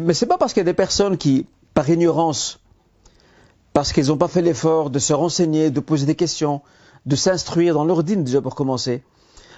[0.00, 2.60] Mais c'est pas parce qu'il y a des personnes qui, par ignorance,
[3.72, 6.62] parce qu'ils n'ont pas fait l'effort de se renseigner, de poser des questions,
[7.04, 9.02] de s'instruire dans leur dîne déjà pour commencer,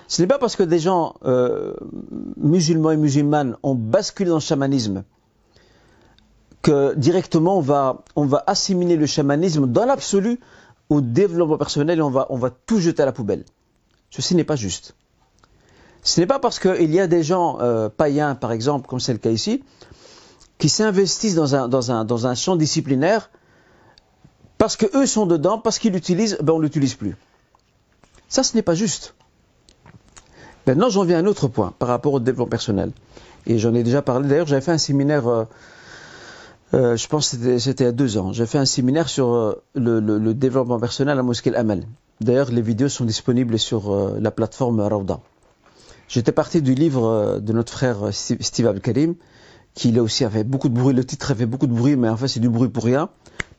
[0.08, 1.74] Ce n'est pas parce que des gens euh,
[2.38, 5.04] musulmans et musulmanes ont basculé dans le chamanisme
[6.64, 7.60] que directement on
[8.26, 10.40] va, assimiler le chamanisme dans l'absolu
[10.88, 13.44] au développement personnel et on va, tout jeter à la poubelle.
[14.10, 14.94] Ceci n'est pas juste.
[16.02, 19.12] Ce n'est pas parce qu'il y a des gens euh, païens, par exemple, comme c'est
[19.12, 19.62] le cas ici,
[20.58, 23.30] qui s'investissent dans un champ disciplinaire
[24.58, 27.16] parce qu'eux sont dedans, parce qu'ils l'utilisent, ben on ne l'utilise plus.
[28.28, 29.14] Ça, ce n'est pas juste.
[30.66, 32.92] Maintenant, j'en viens à un autre point par rapport au développement personnel.
[33.46, 34.26] Et j'en ai déjà parlé.
[34.28, 35.44] D'ailleurs, j'avais fait un séminaire, euh,
[36.74, 38.32] euh, je pense que c'était a deux ans.
[38.32, 41.84] J'ai fait un séminaire sur euh, le, développement personnel à mosquée Amal.
[42.20, 45.20] D'ailleurs, les vidéos sont disponibles sur euh, la plateforme Rauda.
[46.08, 49.14] J'étais parti du livre de notre frère Steve Abdelkarim,
[49.74, 50.94] qui là aussi avait beaucoup de bruit.
[50.94, 53.08] Le titre avait beaucoup de bruit, mais en fait, c'est du bruit pour rien,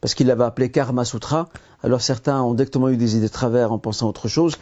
[0.01, 1.47] parce qu'il l'avait appelé Karma Sutra.
[1.83, 4.57] Alors certains ont directement eu des idées de travers en pensant à autre chose.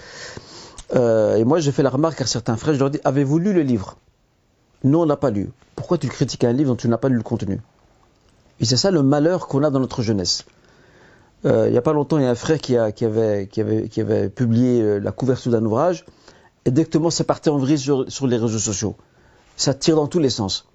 [0.95, 3.63] Et moi, j'ai fait la remarque à certains frères, je leur dis, avez-vous lu le
[3.63, 3.97] livre?
[4.83, 5.49] Non, on l'a pas lu.
[5.75, 7.59] Pourquoi tu critiques un livre dont tu n'as pas lu le contenu?
[8.59, 10.45] Et c'est ça le malheur qu'on a dans notre jeunesse.
[11.45, 14.99] Euh, il n'y a pas longtemps, il y a un frère qui, avait, publié euh,
[14.99, 16.05] la couverture d'un ouvrage,
[16.65, 18.95] et directement, c'est parti en vrille sur, les réseaux sociaux.
[19.57, 20.67] Ça tire dans tous les sens.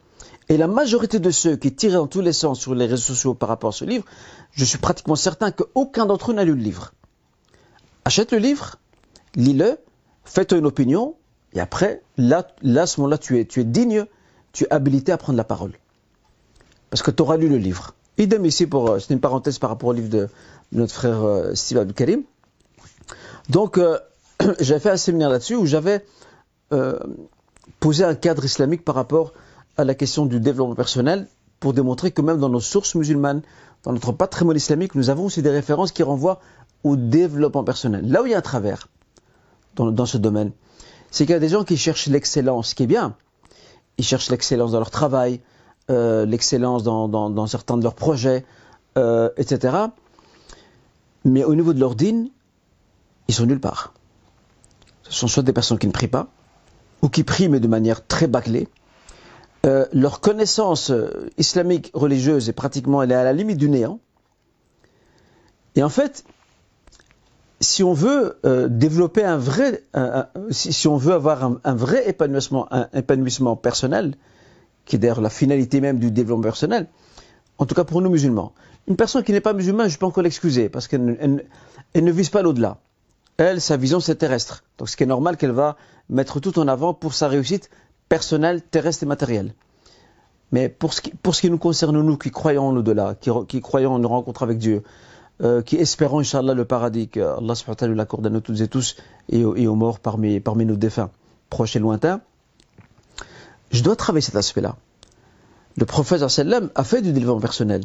[0.50, 3.34] Et la majorité de ceux qui tirent dans tous les sens sur les réseaux sociaux
[3.34, 4.04] par rapport à ce livre,
[4.52, 6.92] je suis pratiquement certain qu'aucun d'entre eux n'a lu le livre.
[8.04, 8.76] Achète le livre,
[9.34, 9.78] lis-le,
[10.24, 11.16] fais-toi une opinion,
[11.54, 14.04] et après, là, à ce moment-là, tu es digne,
[14.52, 15.72] tu es habilité à prendre la parole.
[16.90, 17.94] Parce que tu auras lu le livre.
[18.18, 20.28] Idem ici pour, euh, c'est une parenthèse par rapport au livre de
[20.72, 22.22] notre frère euh, Steve Abdul Karim.
[23.48, 23.98] Donc, euh,
[24.60, 26.04] j'avais fait un séminaire là-dessus où j'avais
[27.80, 29.32] posé un cadre islamique par rapport
[29.78, 31.26] à la question du développement personnel
[31.60, 33.40] pour démontrer que même dans nos sources musulmanes,
[33.84, 36.40] dans notre patrimoine islamique, nous avons aussi des références qui renvoient
[36.84, 38.06] au développement personnel.
[38.10, 38.88] Là où il y a un travers,
[39.76, 40.52] dans, dans ce domaine.
[41.10, 43.16] C'est qu'il y a des gens qui cherchent l'excellence, ce qui est bien.
[43.96, 45.40] Ils cherchent l'excellence dans leur travail,
[45.90, 48.44] euh, l'excellence dans, certains de leurs projets,
[48.98, 49.74] euh, etc.
[51.24, 52.28] Mais au niveau de leur dîne,
[53.26, 53.94] ils sont nulle part.
[55.04, 56.28] Ce sont soit des personnes qui ne prient pas,
[57.00, 58.68] ou qui prient mais de manière très bâclée.
[59.64, 60.92] Euh, leur connaissance
[61.38, 63.98] islamique religieuse est pratiquement elle est à la limite du néant.
[65.74, 66.24] Et en fait,
[67.60, 69.84] si on veut développer un vrai,
[70.50, 74.14] si, on veut avoir un, vrai épanouissement personnel,
[74.88, 76.88] qui est d'ailleurs la finalité même du développement personnel,
[77.58, 78.52] en tout cas pour nous musulmans,
[78.88, 81.44] une personne qui n'est pas musulmane, je peux encore l'excuser parce qu'elle
[81.94, 82.78] ne vise pas l'au-delà.
[83.36, 84.64] Elle, sa vision c'est terrestre.
[84.78, 85.76] Donc ce qui est normal qu'elle va
[86.08, 87.68] mettre tout en avant pour sa réussite
[88.08, 89.54] personnelle, terrestre et matérielle.
[90.52, 93.98] Mais pour ce qui, nous concerne, nous qui croyons en l'au-delà, qui, qui croyons en
[93.98, 94.82] une rencontre avec Dieu,
[95.42, 98.96] euh, qui espérons, Inch'Allah, le paradis, que Allah subhanahu l'accorde à nous toutes et tous
[99.28, 101.10] et, et aux morts parmi, parmi nos défunts,
[101.50, 102.22] proches et lointains,
[103.70, 104.76] je dois travailler cet aspect-là.
[105.76, 107.82] Le prophète sallam a fait du développement personnel.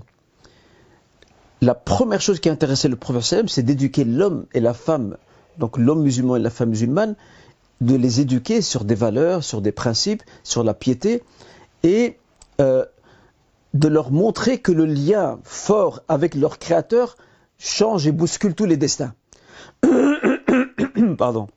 [1.62, 5.18] La première chose qui a intéressé le prophète sallam, c'est d'éduquer l'homme et la femme,
[5.58, 7.16] donc l'homme musulman et la femme musulmane,
[7.82, 11.24] de les éduquer sur des valeurs, sur des principes, sur la piété,
[11.84, 12.18] et
[12.62, 12.86] euh,
[13.74, 17.18] de leur montrer que le lien fort avec leur créateur
[17.58, 19.14] change et bouscule tous les destins.
[21.18, 21.48] Pardon.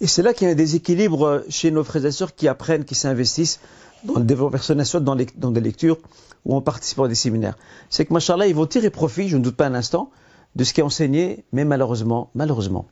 [0.00, 2.84] Et c'est là qu'il y a un déséquilibre chez nos frères et sœurs qui apprennent,
[2.84, 3.60] qui s'investissent
[4.04, 5.98] dans le développement personnel, soit dans des lectures
[6.46, 7.58] ou en participant à des séminaires.
[7.90, 10.10] C'est que, machallah, ils vont tirer profit, je ne doute pas un instant,
[10.56, 12.86] de ce qui est enseigné, mais malheureusement, malheureusement,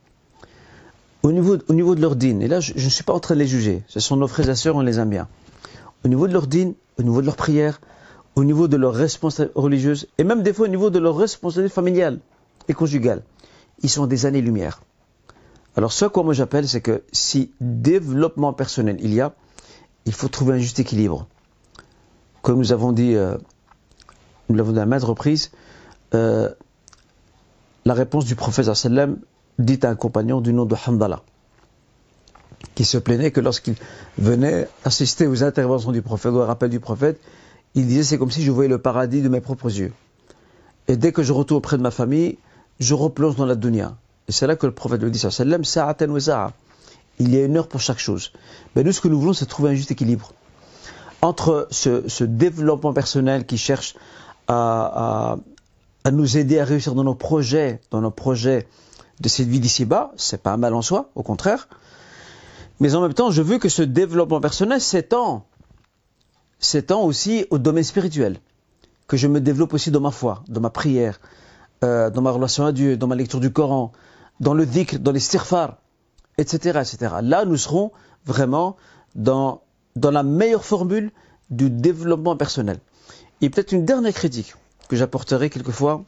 [1.23, 3.33] au niveau, au niveau de leur dîne, et là, je ne suis pas en train
[3.33, 5.27] de les juger, ce sont nos frères et sœurs, on les aime bien.
[6.05, 7.81] Au niveau de leur dîne, au niveau de leur prière,
[8.35, 11.73] au niveau de leur responsabilité religieuse, et même des fois au niveau de leur responsabilité
[11.73, 12.19] familiale
[12.67, 13.23] et conjugale,
[13.81, 14.81] ils sont des années-lumière.
[15.75, 19.33] Alors ce quoi moi j'appelle, c'est que si développement personnel il y a,
[20.05, 21.27] il faut trouver un juste équilibre.
[22.41, 23.37] Comme nous avons dit, euh,
[24.49, 25.51] nous l'avons dit à maintes reprises,
[26.15, 26.49] euh,
[27.85, 29.17] la réponse du prophète sallam
[29.57, 31.21] dit à un compagnon du nom de Hamdallah,
[32.75, 33.75] qui se plaignait que lorsqu'il
[34.17, 37.19] venait assister aux interventions du prophète, au rappel du prophète,
[37.75, 39.93] il disait c'est comme si je voyais le paradis de mes propres yeux.
[40.87, 42.39] Et dès que je retourne auprès de ma famille,
[42.79, 43.95] je replonge dans la dunya.
[44.29, 45.63] Et c'est là que le prophète lui dit sallam.
[47.21, 48.31] Il y a une heure pour chaque chose.
[48.75, 50.31] Mais nous, ce que nous voulons, c'est trouver un juste équilibre
[51.21, 53.95] entre ce, développement personnel qui cherche
[54.47, 55.37] à,
[56.11, 58.67] nous aider à réussir dans nos projets, dans nos projets
[59.19, 61.67] de cette vie d'ici-bas, c'est pas un mal en soi, au contraire.
[62.79, 65.45] Mais en même temps, je veux que ce développement personnel s'étend,
[66.59, 68.37] s'étend aussi au domaine spirituel,
[69.07, 71.19] que je me développe aussi dans ma foi, dans ma prière,
[71.83, 73.91] euh, dans ma relation à Dieu, dans ma lecture du Coran,
[74.39, 75.77] dans le dhikr, dans les sirfar,
[76.37, 77.15] etc., etc.
[77.21, 77.91] Là, nous serons
[78.25, 78.77] vraiment
[79.15, 79.61] dans,
[79.95, 81.11] la meilleure formule
[81.49, 82.79] du développement personnel.
[83.41, 84.53] Et peut-être une dernière critique
[84.87, 86.03] que j'apporterai quelquefois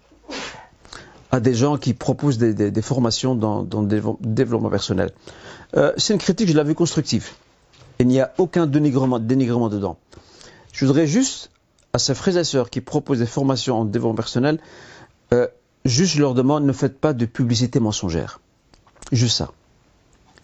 [1.32, 5.12] à des gens qui proposent des, formations dans, le développement personnel.
[5.78, 7.30] Euh, c'est une critique, je l'ai vue constructive.
[8.00, 9.98] Il n'y a aucun dénigrement, dénigrement dedans.
[10.74, 11.52] Je voudrais juste,
[11.94, 14.60] à ces frères et sœurs qui proposent des formations en développement personnel,
[15.34, 15.48] euh,
[15.86, 18.40] juste leur demande, ne faites pas de publicité mensongère.
[19.12, 19.52] Juste ça.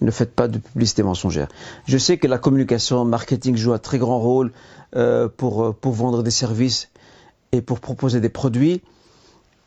[0.01, 1.47] Ne faites pas de publicité mensongère.
[1.87, 4.51] Je sais que la communication, marketing joue un très grand rôle
[4.95, 6.89] euh, pour, pour vendre des services
[7.51, 8.81] et pour proposer des produits.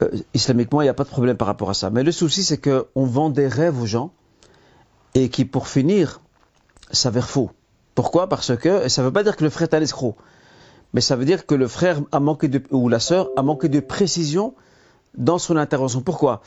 [0.02, 1.90] Euh, islamiquement, il n'y a pas de problème par rapport à ça.
[1.90, 4.12] Mais le souci, c'est qu'on vend des rêves aux gens
[5.14, 6.20] et qui, pour finir,
[6.92, 7.50] s'avèrent faux.
[7.94, 8.28] Pourquoi?
[8.28, 10.16] Parce que ça ne veut pas dire que le frère est un escroc,
[10.92, 13.68] mais ça veut dire que le frère a manqué de, ou la sœur a manqué
[13.68, 14.54] de précision
[15.16, 16.00] dans son intervention.
[16.00, 16.42] Pourquoi?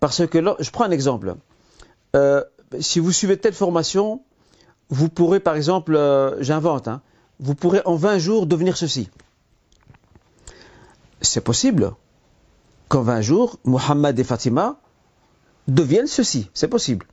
[0.00, 1.36] Parce que je prends un exemple.
[2.14, 2.42] Euh,
[2.80, 4.22] si vous suivez telle formation,
[4.90, 7.00] vous pourrez, par exemple, euh, j'invente, hein,
[7.40, 9.08] vous pourrez en 20 jours devenir ceci.
[11.20, 11.92] C'est possible
[12.88, 14.76] qu'en 20 jours, Mohammed et Fatima
[15.68, 16.50] deviennent ceci.
[16.54, 17.06] C'est possible.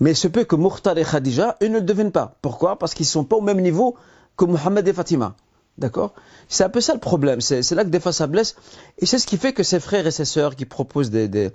[0.00, 2.36] Mais il se peut que Mukhtar et Khadija, eux ne le deviennent pas.
[2.42, 2.78] Pourquoi?
[2.78, 3.96] Parce qu'ils ne sont pas au même niveau
[4.36, 5.36] que Mohammed et Fatima.
[5.78, 6.14] D'accord?
[6.48, 7.40] C'est un peu ça le problème.
[7.40, 8.54] C'est là que des fois ça blesse.
[8.98, 11.50] Et c'est ce qui fait que ces frères et ces sœurs qui proposent des, des,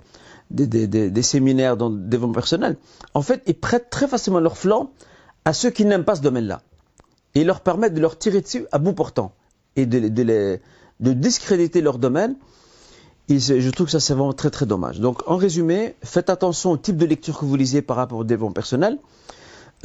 [0.50, 2.76] des, des séminaires dans le développement personnel,
[3.14, 4.90] en fait, ils prêtent très facilement leur flanc
[5.44, 6.62] à ceux qui n'aiment pas ce domaine-là.
[7.34, 9.32] Et ils leur permettent de leur tirer dessus à bout portant.
[9.76, 10.60] Et de, de, les,
[10.98, 12.36] de discréditer leur domaine
[13.38, 15.00] je trouve que ça c'est vraiment très très dommage.
[15.00, 18.24] Donc en résumé, faites attention au type de lecture que vous lisez par rapport au
[18.24, 18.98] développement personnel.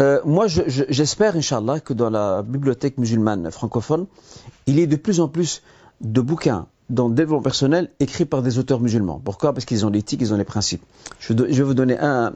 [0.02, 4.08] Euh, moi j'espère, Inch'Allah, que dans la bibliothèque musulmane francophone,
[4.68, 5.62] il y ait de plus en plus
[6.02, 9.22] de bouquins dans le développement personnel écrits par des auteurs musulmans.
[9.24, 9.54] Pourquoi?
[9.54, 10.84] Parce qu'ils ont l'éthique, ils ont les principes.
[11.20, 12.34] Je, vais vous donner un,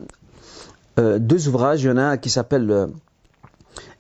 [1.00, 1.84] euh, deux ouvrages.
[1.84, 2.88] Il y en a un qui s'appelle euh,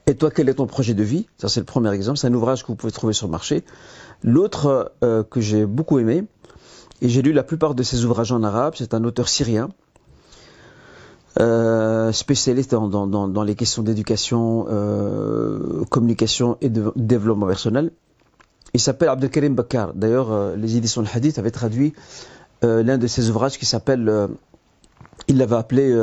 [0.07, 1.27] Et toi, quel est ton projet de vie?
[1.37, 2.17] Ça c'est le premier exemple.
[2.17, 3.63] C'est un ouvrage que vous pouvez trouver sur le marché.
[4.23, 6.25] L'autre que j'ai beaucoup aimé,
[7.01, 8.73] et j'ai lu la plupart de ses ouvrages en arabe.
[8.77, 9.69] C'est un auteur syrien,
[11.39, 17.91] euh, spécialiste dans, les questions d'éducation, euh, communication et de développement personnel.
[18.73, 19.93] Il s'appelle Abdelkarim Bakar.
[19.93, 21.93] D'ailleurs, euh, les éditions de Hadith avaient traduit
[22.61, 24.27] l'un de ses ouvrages qui s'appelle,
[25.29, 25.97] il l'avait appelé,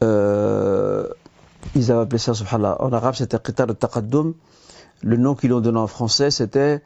[0.00, 4.32] ils avaient appelé ça, subhanallah, en arabe c'était Qitar al-Taqaddum.
[5.02, 6.82] Le nom qu'ils ont donné en français c'était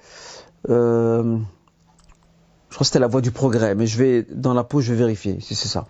[2.72, 4.92] je crois que c'était La Voix du Progrès, mais je vais, dans la peau, je
[4.92, 5.86] vais vérifier si c'est ça.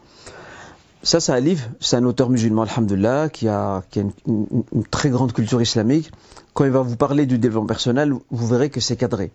[1.05, 5.11] Ça, c'est un livre, c'est un auteur musulman, alhamdulillah, qui a, qui a une, très
[5.11, 6.13] grande culture islamique.
[6.55, 9.33] Quand il va vous parler du développement personnel, vous verrez que c'est cadré.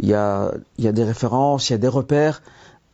[0.00, 2.42] Il y, a, des références, il y a des repères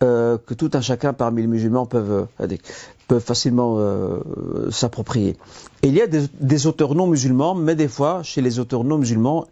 [0.02, 5.38] euh, que tout un chacun parmi les musulmans peuvent, euh, facilement euh, s'approprier.
[5.82, 8.84] Et il y a des, des auteurs non musulmans, mais des fois, chez les auteurs
[8.84, 9.46] non musulmans,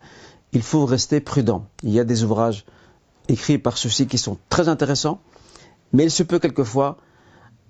[0.53, 1.65] il faut rester prudent.
[1.83, 2.67] Il y a des ouvrages
[3.29, 5.21] écrits par ceux-ci qui sont très intéressants,
[5.95, 6.99] mais il se peut quelquefois,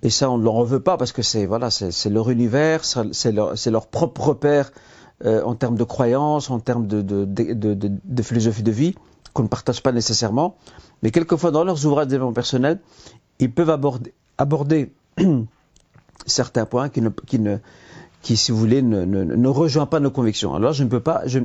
[0.02, 2.84] et ça on ne leur en veut pas parce que c'est voilà, c'est leur univers,
[2.84, 4.72] c'est leur, leur, propre repère
[5.24, 8.94] euh, en termes de croyances, en termes de, de, de, de, philosophie de vie,
[9.32, 10.56] qu'on ne partage pas nécessairement,
[11.02, 12.80] mais quelquefois dans leurs ouvrages de développement personnel,
[13.38, 14.92] ils peuvent aborder, aborder
[16.26, 17.58] certains points qui ne, qui ne
[18.22, 20.54] qui, si vous voulez, ne, ne, ne rejoint pas nos convictions.
[20.54, 21.40] Alors je ne peux pas, je,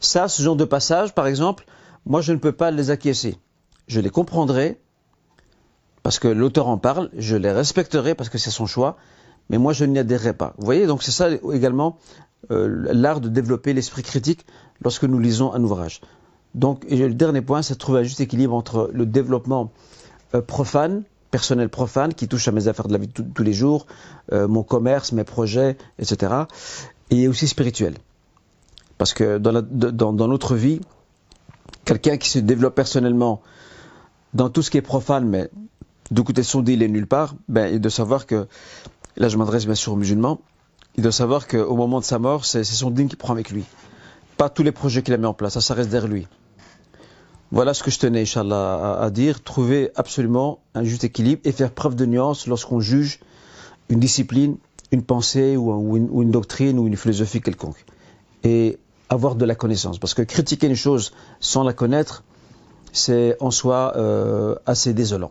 [0.00, 1.64] ça, ce genre de passage, par exemple,
[2.06, 3.38] moi je ne peux pas les acquiescer.
[3.86, 4.80] Je les comprendrai,
[6.04, 8.98] parce que l'auteur en parle, je les respecterai parce que c'est son choix,
[9.48, 10.52] mais moi je n'y adhérerai pas.
[10.58, 11.96] Vous voyez, donc c'est ça également
[12.50, 14.44] euh, l'art de développer l'esprit critique
[14.82, 16.02] lorsque nous lisons un ouvrage.
[16.54, 19.72] Donc, le dernier point, c'est de trouver un juste équilibre entre le développement
[20.34, 23.86] euh, profane, personnel profane, qui touche à mes affaires de la vie tous les jours,
[24.32, 26.32] euh, mon commerce, mes projets, etc.,
[27.10, 27.94] et aussi spirituel.
[28.98, 30.80] Parce que dans notre vie,
[31.84, 33.40] quelqu'un qui se développe personnellement
[34.34, 35.50] dans tout ce qui est profane, mais
[36.10, 38.46] de côté son il est nulle part, ben, il doit savoir que,
[39.16, 40.40] là je m'adresse bien sûr aux musulmans,
[40.96, 43.64] il doit savoir qu'au moment de sa mort, c'est son dîme qui prend avec lui.
[44.36, 46.26] Pas tous les projets qu'il a mis en place, ça, ça reste derrière lui.
[47.50, 49.42] Voilà ce que je tenais, Inch'Allah, à, dire.
[49.42, 53.20] Trouver absolument un juste équilibre et faire preuve de nuance lorsqu'on juge
[53.88, 54.56] une discipline,
[54.90, 57.84] une pensée ou, une, ou, une, doctrine ou une philosophie quelconque.
[58.42, 58.78] Et
[59.08, 59.98] avoir de la connaissance.
[59.98, 62.24] Parce que critiquer une chose sans la connaître,
[62.92, 65.30] c'est en soi euh, assez désolant.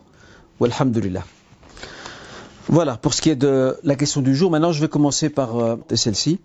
[2.67, 5.57] Voilà, pour ce qui est de la question du jour, maintenant je vais commencer par
[5.57, 6.39] euh, celle-ci.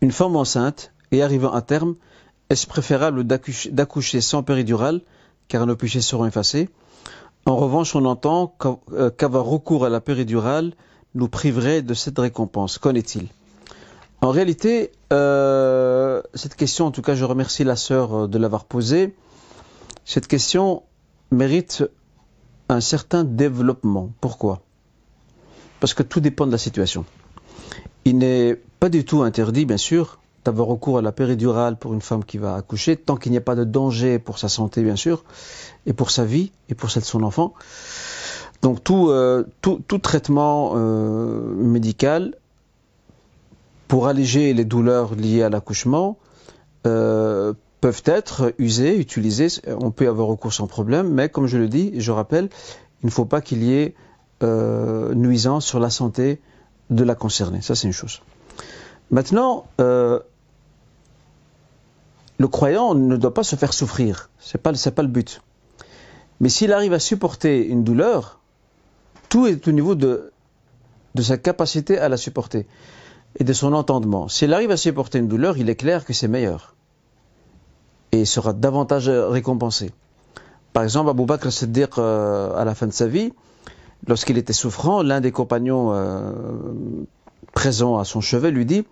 [0.00, 1.94] Une femme enceinte et arrivant à terme,
[2.50, 5.00] est-ce préférable d'accoucher sans péridurale,
[5.48, 6.68] car nos péchés seront effacés?
[7.46, 8.54] En revanche, on entend
[8.92, 10.74] euh, qu'avoir recours à la péridurale
[11.14, 13.28] nous priverait de cette récompense Qu'en est-il?
[14.20, 19.14] En réalité, euh, cette question, en tout cas, je remercie la sœur de l'avoir posée.
[20.04, 20.82] Cette question
[21.30, 21.84] mérite
[22.68, 24.10] un certain développement.
[24.20, 24.62] Pourquoi?
[25.80, 27.04] Parce que tout dépend de la situation.
[28.04, 32.00] Il n'est pas du tout interdit, bien sûr, d'avoir recours à la péridurale pour une
[32.00, 34.96] femme qui va accoucher, tant qu'il n'y a pas de danger pour sa santé, bien
[34.96, 35.24] sûr,
[35.86, 37.54] et pour sa vie, et pour celle de son enfant.
[38.62, 39.44] Donc tout, euh,
[40.02, 42.34] traitement euh, médical
[43.88, 46.18] pour alléger les douleurs liées à l'accouchement
[46.86, 49.48] euh, peuvent être usés, utilisés.
[49.66, 52.48] On peut avoir recours sans problème, mais comme je le dis, je rappelle,
[53.02, 53.94] il ne faut pas qu'il y ait
[54.42, 56.40] euh, nuisance sur la santé
[56.90, 57.60] de la concernée.
[57.62, 58.22] Ça, c'est une chose.
[59.10, 60.20] Maintenant, euh,
[62.38, 64.30] le croyant ne doit pas se faire souffrir.
[64.38, 65.42] C'est pas, c'est pas le but.
[66.40, 68.40] Mais s'il arrive à supporter une douleur,
[69.28, 70.32] tout est au niveau de,
[71.14, 72.66] de sa capacité à la supporter
[73.38, 74.28] et de son entendement.
[74.28, 76.75] S'il arrive à supporter une douleur, il est clair que c'est meilleur.
[78.16, 79.92] Et il sera davantage récompensé.
[80.72, 83.34] Par exemple, Abu Bakr Siddiq, euh, à la fin de sa vie,
[84.08, 86.32] lorsqu'il était souffrant, l'un des compagnons euh,
[87.52, 88.86] présents à son chevet lui dit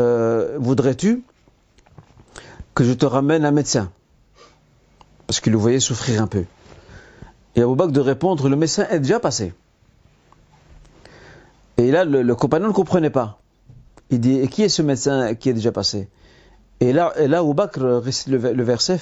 [0.00, 1.22] euh, Voudrais-tu
[2.74, 3.92] que je te ramène un médecin?
[5.28, 6.44] Parce qu'il le voyait souffrir un peu.
[7.54, 9.54] Et Abu Bakr de répondre Le médecin est déjà passé.
[11.76, 13.38] Et là, le, le compagnon ne comprenait pas.
[14.10, 16.08] Il dit Et qui est ce médecin qui est déjà passé?
[16.80, 18.98] Et là, et là Abu Bakr récite le, verset.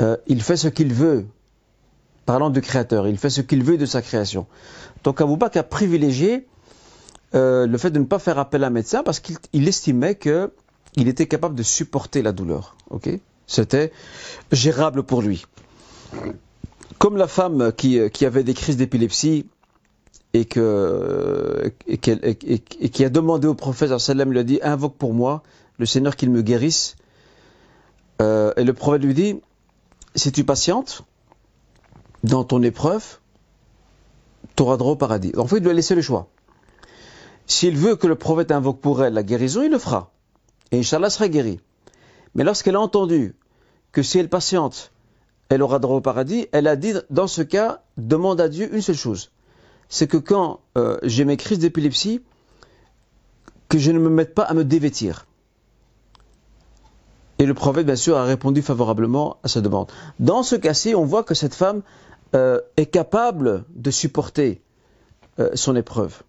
[0.00, 1.26] Euh, il fait ce qu'il veut,
[2.24, 4.46] parlant du Créateur, il fait ce qu'il veut de sa création.
[5.04, 6.46] Donc Abu Bakr a privilégié
[7.34, 10.50] euh, le fait de ne pas faire appel à un médecin parce qu'il estimait que
[10.96, 12.76] il était capable de supporter la douleur.
[13.46, 13.92] C'était
[14.50, 15.44] gérable pour lui.
[16.98, 19.46] Comme la femme qui, qui avait des crises d'épilepsie
[20.34, 25.42] et, que, qui a demandé au prophète sallam lui a dit invoque pour moi
[25.78, 26.96] le Seigneur qu'il me guérisse.
[28.20, 29.40] Euh, et le prophète lui dit
[30.14, 31.02] si tu patientes
[32.22, 33.18] dans ton épreuve,
[34.56, 35.32] tu auras droit au paradis.
[35.36, 36.28] En fait, il doit laisser le choix.
[37.46, 40.12] S'il veut que le prophète invoque pour elle la guérison, il le fera.
[40.70, 41.60] Et Inch'Allah sera guéri.
[42.34, 43.34] Mais lorsqu'elle a entendu
[43.90, 44.92] que si elle patiente,
[45.48, 48.80] elle aura droit au paradis, elle a dit, dans ce cas, demande à Dieu une
[48.80, 49.30] seule chose.
[49.92, 52.22] C'est que quand euh, j'ai mes crises d'épilepsie,
[53.68, 55.26] que je ne me mette pas à me dévêtir.
[57.38, 59.92] Et le prophète, bien sûr, a répondu favorablement à sa demande.
[60.18, 61.82] Dans ce cas-ci, on voit que cette femme
[62.34, 64.62] euh, est capable de supporter
[65.38, 66.22] euh, son épreuve.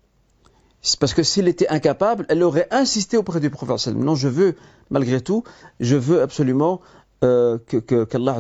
[0.99, 3.95] Parce que s'il était incapable, elle aurait insisté auprès du prophète.
[3.95, 4.57] Non, je veux,
[4.89, 5.45] malgré tout,
[5.80, 6.82] je veux absolument
[7.22, 8.39] que, qu'Allah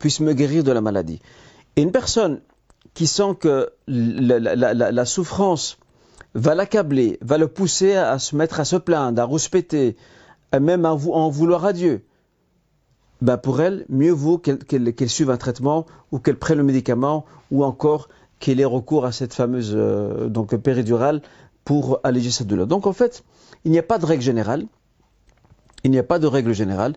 [0.00, 1.22] puisse me guérir de la maladie.
[1.76, 2.40] Et une personne
[2.94, 5.78] qui sent que la, souffrance
[6.34, 9.96] va l'accabler, va le pousser à se mettre à se plaindre, à rouspéter,
[10.58, 12.04] même à en vouloir à Dieu,
[13.20, 17.26] ben pour elle, mieux vaut qu'elle qu suive un traitement ou qu'elle prenne le médicament
[17.50, 21.20] ou encore qu'elle ait recours à cette fameuse euh, donc péridurale
[21.64, 22.66] pour alléger cette douleur.
[22.66, 23.22] Donc en fait,
[23.64, 24.64] il n'y a pas de règle générale.
[25.84, 26.94] Il n'y a pas de règle générale.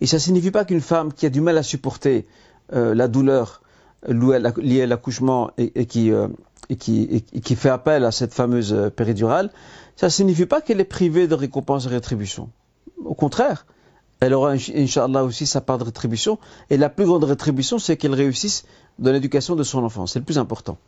[0.00, 2.26] Et ça ne signifie pas qu'une femme qui a du mal à supporter
[2.72, 3.62] euh, la douleur
[4.06, 6.28] liée à l'accouchement et, et, qui, euh,
[6.68, 9.50] et, qui, qui, fait appel à cette fameuse euh, péridurale,
[9.96, 12.50] ça ne signifie pas qu'elle est privée de récompense et rétribution.
[13.04, 13.66] Au contraire,
[14.20, 16.38] elle aura, Inch'Allah, aussi sa part de rétribution.
[16.70, 18.64] Et la plus grande rétribution, c'est qu'elle réussisse
[18.98, 20.06] dans l'éducation de son enfant.
[20.06, 20.78] C'est le plus important.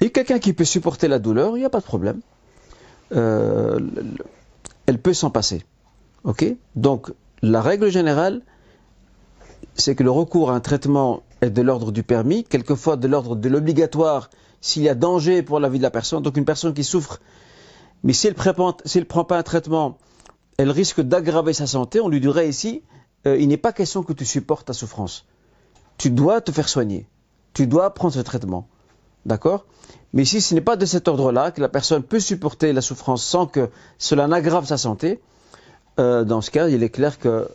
[0.00, 2.20] Et quelqu'un qui peut supporter la douleur, il n'y a pas de problème.
[3.12, 3.78] Euh,
[4.86, 5.62] elle peut s'en passer.
[6.24, 6.44] Ok?
[6.74, 7.12] Donc,
[7.42, 8.42] la règle générale,
[9.74, 11.22] c'est que le recours à un traitement
[11.52, 14.30] de l'ordre du permis, quelquefois de l'ordre de l'obligatoire
[14.60, 16.22] s'il y a danger pour la vie de la personne.
[16.22, 17.20] Donc, une personne qui souffre,
[18.02, 19.98] mais si ne prend pas un traitement
[20.56, 22.82] elle risque d'aggraver sa santé, on lui dirait ici,
[23.26, 25.26] euh, il n'est pas question que tu supportes ta souffrance.
[25.98, 27.06] Tu dois te faire soigner.
[27.52, 28.68] Tu dois prendre ce traitement.
[29.26, 29.64] D'accord?
[30.12, 33.24] Mais ici, ce n'est pas de cet ordre-là que la personne peut supporter la souffrance
[33.24, 35.20] sans que cela n'aggrave sa santé.
[35.98, 37.48] Euh, dans ce cas, il est clair que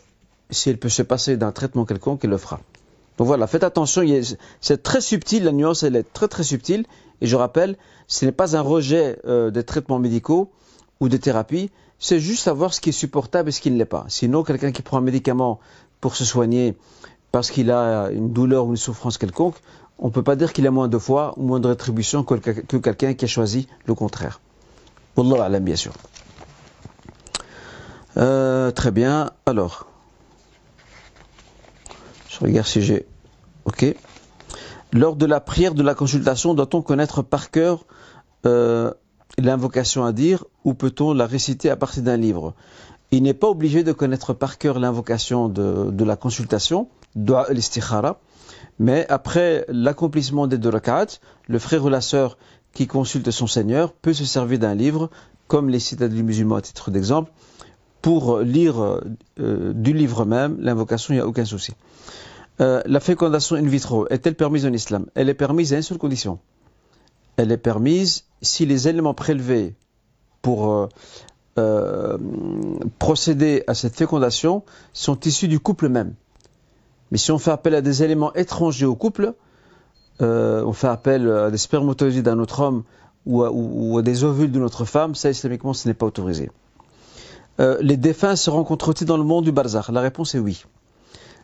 [0.50, 2.60] si elle peut se passer d'un traitement quelconque, elle le fera.
[3.20, 4.02] Donc voilà, faites attention,
[4.62, 6.86] c'est très subtil, la nuance elle est très très subtile.
[7.20, 7.76] Et je rappelle,
[8.08, 10.52] ce n'est pas un rejet euh, des traitements médicaux
[11.02, 13.84] ou des thérapies, c'est juste savoir ce qui est supportable et ce qui ne l'est
[13.84, 14.06] pas.
[14.08, 15.60] Sinon, quelqu'un qui prend un médicament
[16.00, 16.78] pour se soigner
[17.34, 19.56] parce qu'il a une douleur ou une souffrance quelconque,
[20.00, 22.36] on ne peut pas dire qu'il a moins de foi ou moins de rétribution que,
[22.36, 24.40] quelqu'un qui a choisi le contraire.
[25.18, 25.92] Wallah alam, bien sûr.
[28.16, 29.32] Euh, très bien.
[29.46, 29.88] Alors,
[32.30, 33.06] je regarde si j'ai.
[34.92, 37.86] Lors de la prière de la consultation, doit-on connaître par cœur
[38.46, 38.92] euh,
[39.38, 42.54] l'invocation à dire ou peut-on la réciter à partir d'un livre?
[43.12, 48.20] Il n'est pas obligé de connaître par cœur l'invocation de, la consultation, doa l'istikhara,
[48.78, 52.38] mais après l'accomplissement des deux rak'at, le frère ou la sœur
[52.74, 55.10] qui consulte son Seigneur peut se servir d'un livre,
[55.48, 57.32] comme les citadins musulmans à titre d'exemple,
[58.02, 59.02] pour lire
[59.40, 61.74] euh, du livre même l'invocation, il n'y a aucun souci.
[62.62, 65.06] Euh, la fécondation in vitro est-elle permise en islam?
[65.16, 66.40] Elle est permise à une seule condition.
[67.38, 69.76] Elle est permise si les éléments prélevés
[70.42, 70.88] pour euh,
[71.58, 72.18] euh,
[72.98, 76.16] procéder à cette fécondation sont issus du couple même.
[77.12, 79.34] Mais si on fait appel à des éléments étrangers au couple,
[80.22, 82.84] on fait appel à des spermatozoïdes d'un autre homme
[83.26, 86.52] ou à, des ovules d'une autre femme, ça islamiquement ce n'est pas autorisé.
[87.58, 89.88] les défunts se rencontrent-ils dans le monde du barzakh?
[89.90, 90.66] La réponse est oui.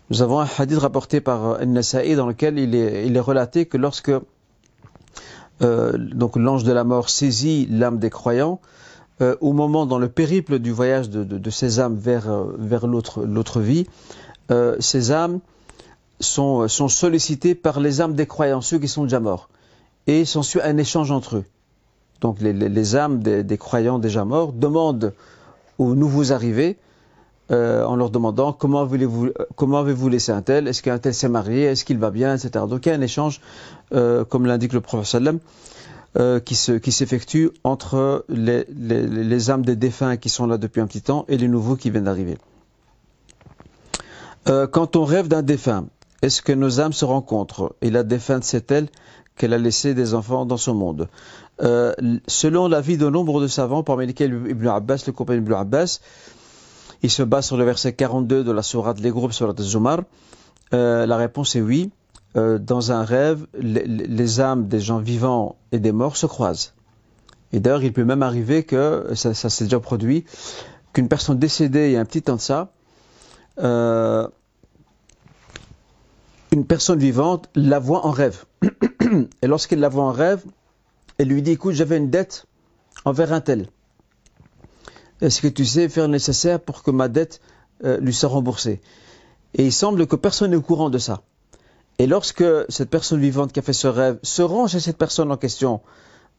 [0.09, 4.11] Nous avons un hadith rapporté par An-Nasa'i dans lequel il est, relaté que lorsque
[5.61, 5.97] euh,
[6.35, 8.59] l'ange de la mort saisit l'âme des croyants,
[9.21, 13.87] euh, au moment dans le périple du voyage de, ces âmes vers, euh, l'autre, vie,
[14.51, 15.39] euh, ces âmes
[16.19, 19.47] sont, sollicitées par les âmes des croyants, ceux qui sont déjà morts.
[20.07, 21.45] Et s'ensuit un échange entre eux.
[22.19, 25.13] Donc les, âmes des, croyants déjà morts demandent
[25.77, 26.77] aux nouveaux arrivés
[27.51, 31.29] euh, en leur demandant comment voulez-vous, comment avez-vous laissé un tel, est-ce qu'un tel s'est
[31.29, 32.65] marié, est-ce qu'il va bien, etc.
[32.67, 33.39] Donc il y a un échange,
[33.93, 35.39] euh, comme l'indique le prophète sallam,
[36.17, 40.87] euh, qui, se, qui s'effectue entre les, âmes des défunts qui sont là depuis un
[40.87, 42.37] petit temps et les nouveaux qui viennent d'arriver.
[44.47, 45.85] Euh, quand on rêve d'un défunt,
[46.21, 48.87] est-ce que nos âmes se rencontrent Et la défunte sait-elle
[49.37, 51.09] qu'elle a laissé des enfants dans ce monde?
[52.27, 55.99] Selon l'avis de nombre de savants, parmi lesquels Ibn Abbas, le compagnon Ibn Abbas,
[57.05, 59.99] il se base sur le verset 42 de la sourate Les groupes sur Zumar.
[60.73, 61.91] Euh, la réponse est oui.
[62.35, 66.73] Euh, dans un rêve, les, âmes des gens vivants et des morts se croisent.
[67.53, 70.25] Et d'ailleurs, il peut même arriver que, ça, ça s'est déjà produit,
[70.93, 72.73] qu'une personne décédée il y a un petit temps de ça,
[73.59, 74.27] euh,
[76.51, 78.45] une personne vivante la voit en rêve.
[79.43, 80.43] Et lorsqu'elle la voit en rêve,
[81.19, 82.47] elle lui dit, écoute, j'avais une dette
[83.05, 83.67] envers un tel.
[85.25, 87.41] Est-ce que tu sais faire nécessaire pour que ma dette
[87.83, 88.79] euh, lui soit remboursée?
[89.55, 91.23] Et il semble que personne n'est au courant de ça.
[91.97, 95.31] Et lorsque cette personne vivante qui a fait ce rêve se rend chez cette personne
[95.31, 95.81] en question,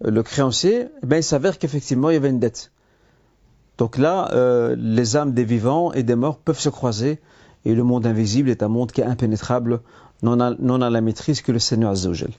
[0.05, 2.71] euh, le créancier, eh bien, il s'avère qu'effectivement il y avait une dette.
[3.79, 7.21] Donc là, euh, les âmes des vivants et des morts peuvent se croiser,
[7.65, 9.81] et le monde invisible est un monde qui est impénétrable,
[10.23, 12.31] non à, la maîtrise que le Seigneur Azzawajal.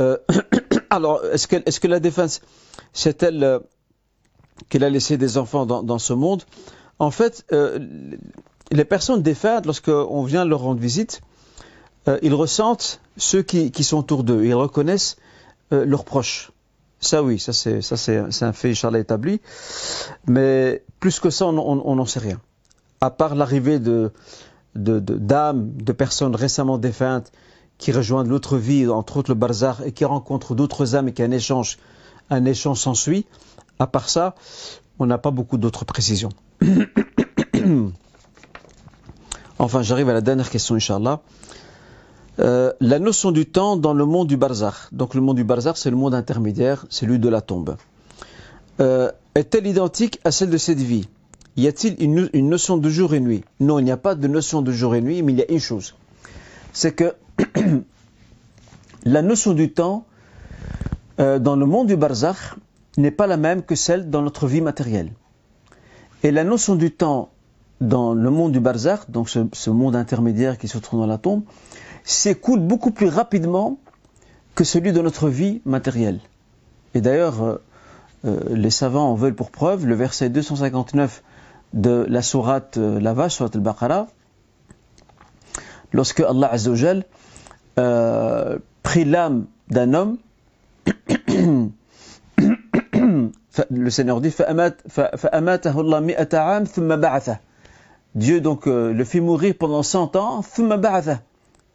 [0.00, 0.18] Euh,
[0.90, 2.40] alors, est-ce que, est que la défense,
[2.92, 3.60] c'est-elle
[4.68, 6.42] qu'elle a laissé des enfants dans, ce monde.
[6.98, 7.78] En fait, euh,
[8.70, 11.20] les personnes défuntes, lorsqu'on vient leur rendre visite,
[12.08, 14.44] euh, ils ressentent ceux qui, sont autour d'eux.
[14.44, 15.16] Ils reconnaissent
[15.72, 16.52] euh, leurs proches.
[17.00, 19.40] Ça, oui, ça c'est un fait Inch'Allah établi.
[20.26, 22.40] Mais plus que ça, on n'en sait rien.
[23.00, 24.12] À part l'arrivée de
[24.74, 27.30] d'âmes, de, personnes récemment défuntes
[27.78, 31.30] qui rejoignent l'autre vie, entre autres le barzar, et qui rencontrent d'autres âmes et qu'un
[31.30, 31.78] échange,
[32.30, 33.26] un échange s'ensuit.
[33.82, 34.36] À part ça,
[35.00, 36.28] on n'a pas beaucoup d'autres précisions.
[39.58, 41.20] enfin, j'arrive à la dernière question, Inch'Allah.
[42.38, 44.76] Euh, la notion du temps dans le monde du barzakh.
[44.92, 47.74] Donc le monde du barzakh, c'est le monde intermédiaire, celui de la tombe.
[48.78, 51.08] Euh, est-elle identique à celle de cette vie?
[51.56, 53.42] Y a-t-il une, une, notion de jour et nuit?
[53.58, 55.50] Non, il n'y a pas de notion de jour et nuit, mais il y a
[55.50, 55.96] une chose.
[56.72, 57.14] C'est que
[59.04, 60.04] la notion du temps
[61.18, 62.38] euh, dans le monde du barzakh,
[62.96, 65.12] n'est pas la même que celle dans notre vie matérielle.
[66.22, 67.30] Et la notion du temps
[67.80, 71.42] dans le monde du barzakh, donc ce, monde intermédiaire qui se trouve dans la tombe,
[72.04, 73.78] s'écoule beaucoup plus rapidement
[74.54, 76.20] que celui de notre vie matérielle.
[76.94, 77.56] Et d'ailleurs, euh,
[78.24, 81.22] euh, les savants en veulent pour preuve le verset 259
[81.72, 84.06] de la sourate euh, la vache, sourate al-Baqarah,
[85.92, 87.04] lorsque Allah Azzawajal
[87.78, 90.18] euh, prit l'âme d'un homme
[93.70, 94.34] le Seigneur dit
[98.14, 100.42] Dieu donc euh, le fit mourir pendant 100 ans,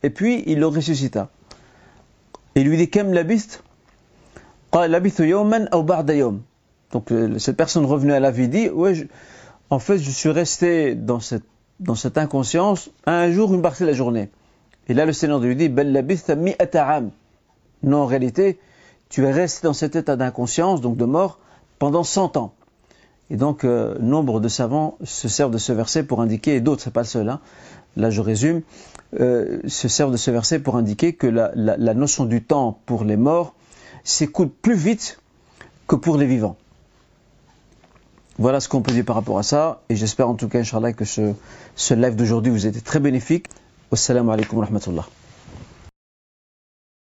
[0.03, 1.30] et puis il le ressuscita.
[2.55, 2.89] Il lui dit
[6.91, 8.69] Donc euh, cette personne revenue à la vie dit
[9.69, 14.30] en fait, je suis resté dans cette, inconscience un jour, une partie de la journée.
[14.88, 15.91] Et là, le Seigneur lui dit Bel
[17.84, 18.59] Non, en réalité,
[19.09, 21.39] tu es resté dans cet état d'inconscience, donc de mort,
[21.80, 22.53] pendant 100 ans.
[23.30, 26.82] Et donc, euh, nombre de savants se servent de ce verset pour indiquer, et d'autres,
[26.84, 27.41] c'est pas le seul, hein,
[27.97, 28.61] là je résume,
[29.19, 33.17] euh, se servent de ce verset pour indiquer que la, notion du temps pour les
[33.17, 33.53] morts
[34.03, 35.19] s'écoute plus vite
[35.88, 36.55] que pour les vivants.
[38.39, 40.93] Voilà ce qu'on peut dire par rapport à ça, et j'espère en tout cas, Inch'Allah,
[40.93, 41.34] que ce,
[41.75, 43.47] ce live d'aujourd'hui vous a été très bénéfique.
[43.91, 45.07] Wassalamu alaikum wa rahmatullah.